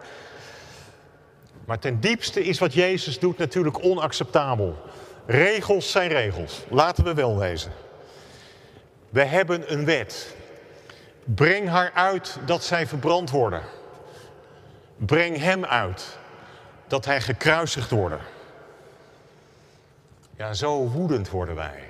Maar 1.65 1.79
ten 1.79 1.99
diepste 1.99 2.43
is 2.43 2.59
wat 2.59 2.73
Jezus 2.73 3.19
doet 3.19 3.37
natuurlijk 3.37 3.83
onacceptabel. 3.83 4.77
Regels 5.25 5.91
zijn 5.91 6.09
regels, 6.09 6.63
laten 6.69 7.03
we 7.03 7.13
wel 7.13 7.37
wezen. 7.37 7.71
We 9.09 9.23
hebben 9.23 9.73
een 9.73 9.85
wet. 9.85 10.35
Breng 11.23 11.69
haar 11.69 11.91
uit 11.93 12.37
dat 12.45 12.63
zij 12.63 12.87
verbrand 12.87 13.29
worden. 13.29 13.61
Breng 14.97 15.37
hem 15.37 15.65
uit 15.65 16.17
dat 16.87 17.05
hij 17.05 17.21
gekruisigd 17.21 17.89
wordt. 17.89 18.21
Ja, 20.37 20.53
zo 20.53 20.87
woedend 20.87 21.29
worden 21.29 21.55
wij. 21.55 21.83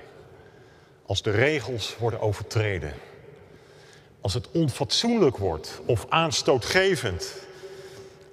Als 1.05 1.21
de 1.21 1.31
regels 1.31 1.97
worden 1.97 2.19
overtreden. 2.19 2.93
Als 4.27 4.35
het 4.35 4.51
onfatsoenlijk 4.51 5.37
wordt 5.37 5.81
of 5.85 6.05
aanstootgevend. 6.09 7.33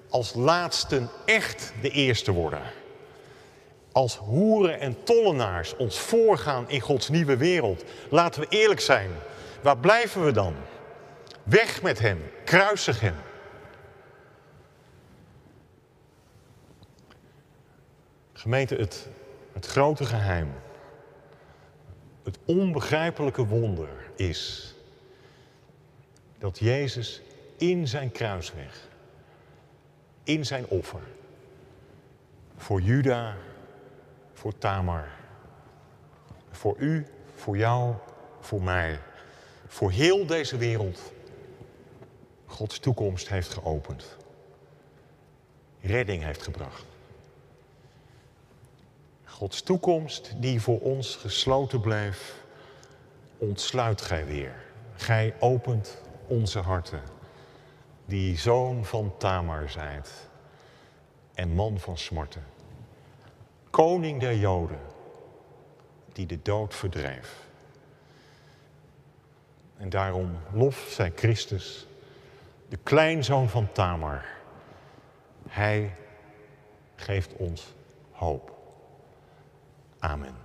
als 0.09 0.33
laatsten 0.33 1.09
echt 1.25 1.73
de 1.81 1.89
eerste 1.89 2.31
worden. 2.31 2.61
Als 3.91 4.15
hoeren 4.15 4.79
en 4.79 5.03
tollenaars 5.03 5.75
ons 5.75 5.99
voorgaan 5.99 6.69
in 6.69 6.79
Gods 6.79 7.09
nieuwe 7.09 7.37
wereld. 7.37 7.83
Laten 8.09 8.41
we 8.41 8.47
eerlijk 8.49 8.79
zijn. 8.79 9.09
Waar 9.61 9.77
blijven 9.77 10.25
we 10.25 10.31
dan? 10.31 10.55
Weg 11.43 11.81
met 11.81 11.99
hem, 11.99 12.31
kruisig 12.45 12.99
hem. 12.99 13.15
Gemeente, 18.33 18.75
het, 18.75 19.07
het 19.53 19.65
grote 19.65 20.05
geheim, 20.05 20.53
het 22.23 22.37
onbegrijpelijke 22.45 23.45
wonder 23.45 23.89
is 24.15 24.74
dat 26.45 26.59
Jezus 26.59 27.21
in 27.57 27.87
zijn 27.87 28.11
kruisweg, 28.11 28.87
in 30.23 30.45
zijn 30.45 30.67
offer, 30.67 31.01
voor 32.57 32.81
Juda, 32.81 33.35
voor 34.33 34.57
Tamar, 34.57 35.07
voor 36.51 36.75
u, 36.77 37.05
voor 37.35 37.57
jou, 37.57 37.93
voor 38.39 38.61
mij, 38.61 38.99
voor 39.67 39.91
heel 39.91 40.25
deze 40.25 40.57
wereld, 40.57 41.13
Gods 42.45 42.79
toekomst 42.79 43.29
heeft 43.29 43.53
geopend, 43.53 44.17
redding 45.81 46.23
heeft 46.23 46.41
gebracht. 46.43 46.85
Gods 49.23 49.61
toekomst 49.61 50.33
die 50.37 50.61
voor 50.61 50.79
ons 50.79 51.15
gesloten 51.15 51.81
bleef, 51.81 52.43
ontsluit 53.37 54.01
gij 54.01 54.25
weer. 54.25 54.55
Gij 54.95 55.35
opent 55.39 56.03
onze 56.27 56.59
harten, 56.59 57.01
die 58.05 58.37
zoon 58.37 58.85
van 58.85 59.13
Tamar 59.17 59.69
zijt 59.69 60.29
en 61.33 61.49
man 61.49 61.79
van 61.79 61.97
smarten. 61.97 62.43
Koning 63.69 64.19
der 64.19 64.35
Joden, 64.35 64.79
die 66.13 66.25
de 66.25 66.41
dood 66.41 66.75
verdreef. 66.75 67.43
En 69.77 69.89
daarom 69.89 70.37
lof 70.53 70.87
zij 70.89 71.11
Christus, 71.15 71.87
de 72.69 72.77
kleinzoon 72.77 73.49
van 73.49 73.71
Tamar. 73.71 74.25
Hij 75.47 75.95
geeft 76.95 77.33
ons 77.33 77.73
hoop. 78.11 78.57
Amen. 79.99 80.44